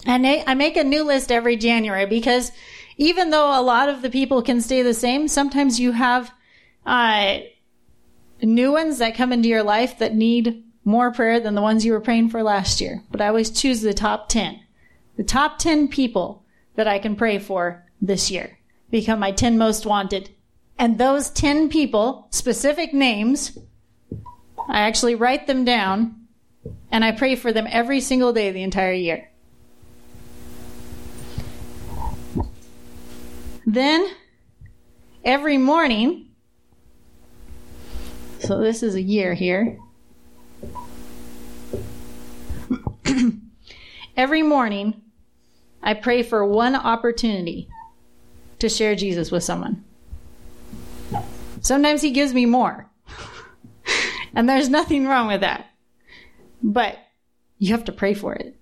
And 0.05 0.27
I 0.27 0.53
make 0.53 0.77
a 0.77 0.83
new 0.83 1.03
list 1.03 1.31
every 1.31 1.57
January 1.57 2.05
because 2.05 2.51
even 2.97 3.29
though 3.29 3.59
a 3.59 3.61
lot 3.61 3.89
of 3.89 4.01
the 4.01 4.09
people 4.09 4.41
can 4.41 4.61
stay 4.61 4.81
the 4.81 4.93
same, 4.93 5.27
sometimes 5.27 5.79
you 5.79 5.91
have 5.91 6.31
uh, 6.85 7.39
new 8.41 8.71
ones 8.71 8.99
that 8.99 9.15
come 9.15 9.33
into 9.33 9.49
your 9.49 9.63
life 9.63 9.97
that 9.99 10.15
need 10.15 10.63
more 10.83 11.11
prayer 11.11 11.39
than 11.39 11.55
the 11.55 11.61
ones 11.61 11.83
you 11.83 11.91
were 11.91 11.99
praying 11.99 12.29
for 12.29 12.43
last 12.43 12.79
year. 12.79 13.03
But 13.09 13.21
I 13.21 13.27
always 13.27 13.49
choose 13.49 13.81
the 13.81 13.93
top 13.93 14.29
10. 14.29 14.59
The 15.17 15.23
top 15.23 15.59
10 15.59 15.87
people 15.87 16.43
that 16.75 16.87
I 16.87 16.99
can 16.99 17.15
pray 17.15 17.39
for 17.39 17.85
this 18.01 18.29
year 18.29 18.57
become 18.89 19.19
my 19.19 19.31
10 19.31 19.57
most 19.57 19.85
wanted. 19.85 20.29
And 20.77 20.97
those 20.97 21.29
10 21.29 21.69
people, 21.69 22.27
specific 22.31 22.93
names, 22.93 23.57
I 24.67 24.81
actually 24.81 25.15
write 25.15 25.47
them 25.47 25.63
down 25.63 26.27
and 26.91 27.05
I 27.05 27.11
pray 27.11 27.35
for 27.35 27.53
them 27.53 27.67
every 27.69 28.01
single 28.01 28.33
day 28.33 28.51
the 28.51 28.63
entire 28.63 28.93
year. 28.93 29.29
Then, 33.65 34.07
every 35.23 35.57
morning, 35.57 36.29
so 38.39 38.59
this 38.59 38.83
is 38.83 38.93
a 38.95 39.01
year 39.01 39.33
here. 39.33 39.79
every 44.17 44.43
morning, 44.43 45.01
I 45.85 45.93
pray 45.93 46.23
for 46.23 46.43
one 46.43 46.75
opportunity 46.75 47.69
to 48.57 48.67
share 48.67 48.95
Jesus 48.95 49.29
with 49.31 49.43
someone. 49.43 49.83
Sometimes 51.61 52.01
He 52.01 52.09
gives 52.09 52.33
me 52.33 52.47
more. 52.47 52.89
and 54.35 54.49
there's 54.49 54.67
nothing 54.67 55.05
wrong 55.07 55.27
with 55.27 55.41
that. 55.41 55.69
But 56.63 56.97
you 57.59 57.71
have 57.71 57.85
to 57.85 57.91
pray 57.91 58.15
for 58.15 58.33
it. 58.33 58.55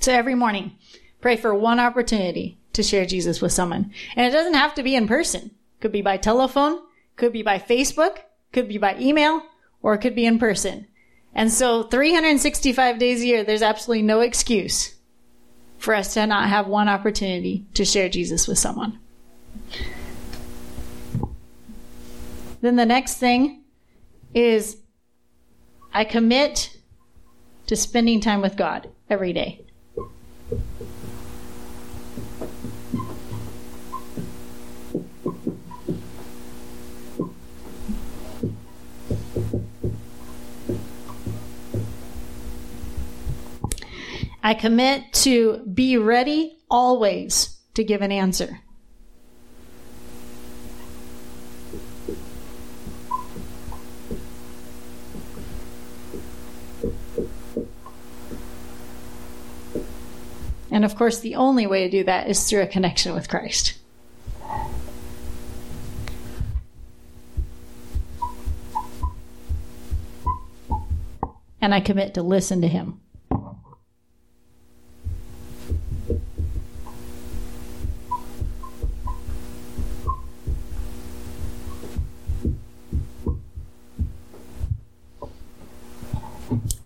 So 0.00 0.12
every 0.12 0.34
morning, 0.34 0.72
pray 1.20 1.36
for 1.36 1.54
one 1.54 1.78
opportunity 1.78 2.58
to 2.72 2.82
share 2.82 3.06
Jesus 3.06 3.40
with 3.40 3.52
someone. 3.52 3.92
And 4.16 4.26
it 4.26 4.36
doesn't 4.36 4.54
have 4.54 4.74
to 4.74 4.82
be 4.82 4.96
in 4.96 5.06
person. 5.06 5.52
Could 5.82 5.90
be 5.90 6.00
by 6.00 6.16
telephone, 6.16 6.78
could 7.16 7.32
be 7.32 7.42
by 7.42 7.58
Facebook, 7.58 8.18
could 8.52 8.68
be 8.68 8.78
by 8.78 8.96
email, 9.00 9.42
or 9.82 9.94
it 9.94 9.98
could 9.98 10.14
be 10.14 10.24
in 10.24 10.38
person. 10.38 10.86
And 11.34 11.50
so 11.50 11.82
365 11.82 13.00
days 13.00 13.20
a 13.20 13.26
year, 13.26 13.42
there's 13.42 13.62
absolutely 13.62 14.02
no 14.02 14.20
excuse 14.20 14.94
for 15.78 15.92
us 15.92 16.14
to 16.14 16.24
not 16.24 16.48
have 16.48 16.68
one 16.68 16.88
opportunity 16.88 17.66
to 17.74 17.84
share 17.84 18.08
Jesus 18.08 18.46
with 18.46 18.60
someone. 18.60 19.00
Then 22.60 22.76
the 22.76 22.86
next 22.86 23.16
thing 23.16 23.64
is 24.34 24.76
I 25.92 26.04
commit 26.04 26.76
to 27.66 27.74
spending 27.74 28.20
time 28.20 28.40
with 28.40 28.56
God 28.56 28.88
every 29.10 29.32
day. 29.32 29.61
I 44.42 44.54
commit 44.54 45.12
to 45.12 45.58
be 45.72 45.96
ready 45.98 46.58
always 46.68 47.60
to 47.74 47.84
give 47.84 48.02
an 48.02 48.10
answer. 48.10 48.60
And 60.72 60.86
of 60.86 60.96
course, 60.96 61.20
the 61.20 61.34
only 61.34 61.66
way 61.66 61.84
to 61.84 61.90
do 61.90 62.04
that 62.04 62.28
is 62.28 62.48
through 62.48 62.62
a 62.62 62.66
connection 62.66 63.14
with 63.14 63.28
Christ. 63.28 63.74
And 71.60 71.72
I 71.72 71.80
commit 71.80 72.14
to 72.14 72.22
listen 72.22 72.62
to 72.62 72.68
Him. 72.68 73.01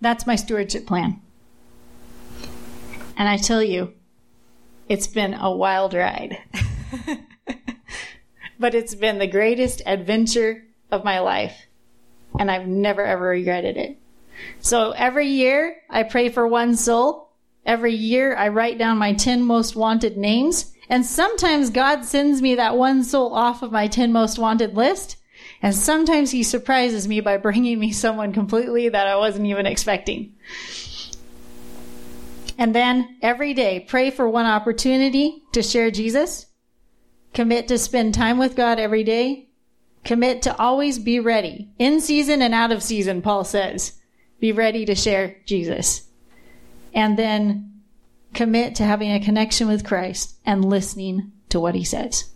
That's 0.06 0.24
my 0.24 0.36
stewardship 0.36 0.86
plan. 0.86 1.20
And 3.16 3.28
I 3.28 3.38
tell 3.38 3.60
you, 3.60 3.92
it's 4.88 5.08
been 5.08 5.34
a 5.34 5.50
wild 5.50 5.94
ride. 5.94 6.38
but 8.60 8.72
it's 8.76 8.94
been 8.94 9.18
the 9.18 9.26
greatest 9.26 9.82
adventure 9.84 10.62
of 10.92 11.02
my 11.02 11.18
life. 11.18 11.66
And 12.38 12.52
I've 12.52 12.68
never 12.68 13.04
ever 13.04 13.26
regretted 13.26 13.76
it. 13.76 13.98
So 14.60 14.92
every 14.92 15.26
year 15.26 15.78
I 15.90 16.04
pray 16.04 16.28
for 16.28 16.46
one 16.46 16.76
soul. 16.76 17.32
Every 17.64 17.92
year 17.92 18.36
I 18.36 18.46
write 18.46 18.78
down 18.78 18.98
my 18.98 19.12
10 19.12 19.42
most 19.42 19.74
wanted 19.74 20.16
names. 20.16 20.72
And 20.88 21.04
sometimes 21.04 21.68
God 21.68 22.04
sends 22.04 22.40
me 22.40 22.54
that 22.54 22.76
one 22.76 23.02
soul 23.02 23.34
off 23.34 23.60
of 23.60 23.72
my 23.72 23.88
10 23.88 24.12
most 24.12 24.38
wanted 24.38 24.76
list. 24.76 25.15
And 25.62 25.74
sometimes 25.74 26.30
he 26.30 26.42
surprises 26.42 27.08
me 27.08 27.20
by 27.20 27.38
bringing 27.38 27.78
me 27.78 27.92
someone 27.92 28.32
completely 28.32 28.88
that 28.88 29.06
I 29.06 29.16
wasn't 29.16 29.46
even 29.46 29.66
expecting. 29.66 30.34
And 32.58 32.74
then 32.74 33.18
every 33.22 33.54
day, 33.54 33.80
pray 33.80 34.10
for 34.10 34.28
one 34.28 34.46
opportunity 34.46 35.42
to 35.52 35.62
share 35.62 35.90
Jesus. 35.90 36.46
Commit 37.34 37.68
to 37.68 37.78
spend 37.78 38.14
time 38.14 38.38
with 38.38 38.56
God 38.56 38.78
every 38.78 39.04
day. 39.04 39.48
Commit 40.04 40.42
to 40.42 40.56
always 40.56 40.98
be 40.98 41.20
ready. 41.20 41.68
In 41.78 42.00
season 42.00 42.40
and 42.40 42.54
out 42.54 42.72
of 42.72 42.82
season, 42.82 43.22
Paul 43.22 43.44
says. 43.44 43.98
Be 44.40 44.52
ready 44.52 44.84
to 44.86 44.94
share 44.94 45.36
Jesus. 45.46 46.08
And 46.94 47.18
then 47.18 47.82
commit 48.32 48.76
to 48.76 48.84
having 48.84 49.12
a 49.12 49.20
connection 49.20 49.68
with 49.68 49.84
Christ 49.84 50.36
and 50.44 50.64
listening 50.64 51.32
to 51.48 51.60
what 51.60 51.74
he 51.74 51.84
says. 51.84 52.30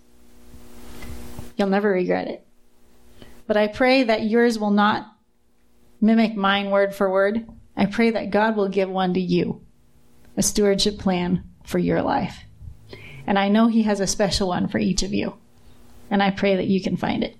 You'll 1.56 1.68
never 1.68 1.90
regret 1.90 2.28
it. 2.28 2.46
But 3.50 3.56
I 3.56 3.66
pray 3.66 4.04
that 4.04 4.28
yours 4.28 4.60
will 4.60 4.70
not 4.70 5.12
mimic 6.00 6.36
mine 6.36 6.70
word 6.70 6.94
for 6.94 7.10
word. 7.10 7.48
I 7.76 7.86
pray 7.86 8.10
that 8.10 8.30
God 8.30 8.54
will 8.54 8.68
give 8.68 8.88
one 8.88 9.12
to 9.14 9.20
you, 9.20 9.66
a 10.36 10.42
stewardship 10.44 11.00
plan 11.00 11.42
for 11.64 11.80
your 11.80 12.00
life. 12.00 12.44
And 13.26 13.36
I 13.36 13.48
know 13.48 13.66
He 13.66 13.82
has 13.82 13.98
a 13.98 14.06
special 14.06 14.46
one 14.46 14.68
for 14.68 14.78
each 14.78 15.02
of 15.02 15.12
you. 15.12 15.34
And 16.12 16.22
I 16.22 16.30
pray 16.30 16.54
that 16.54 16.68
you 16.68 16.80
can 16.80 16.96
find 16.96 17.24
it. 17.24 17.36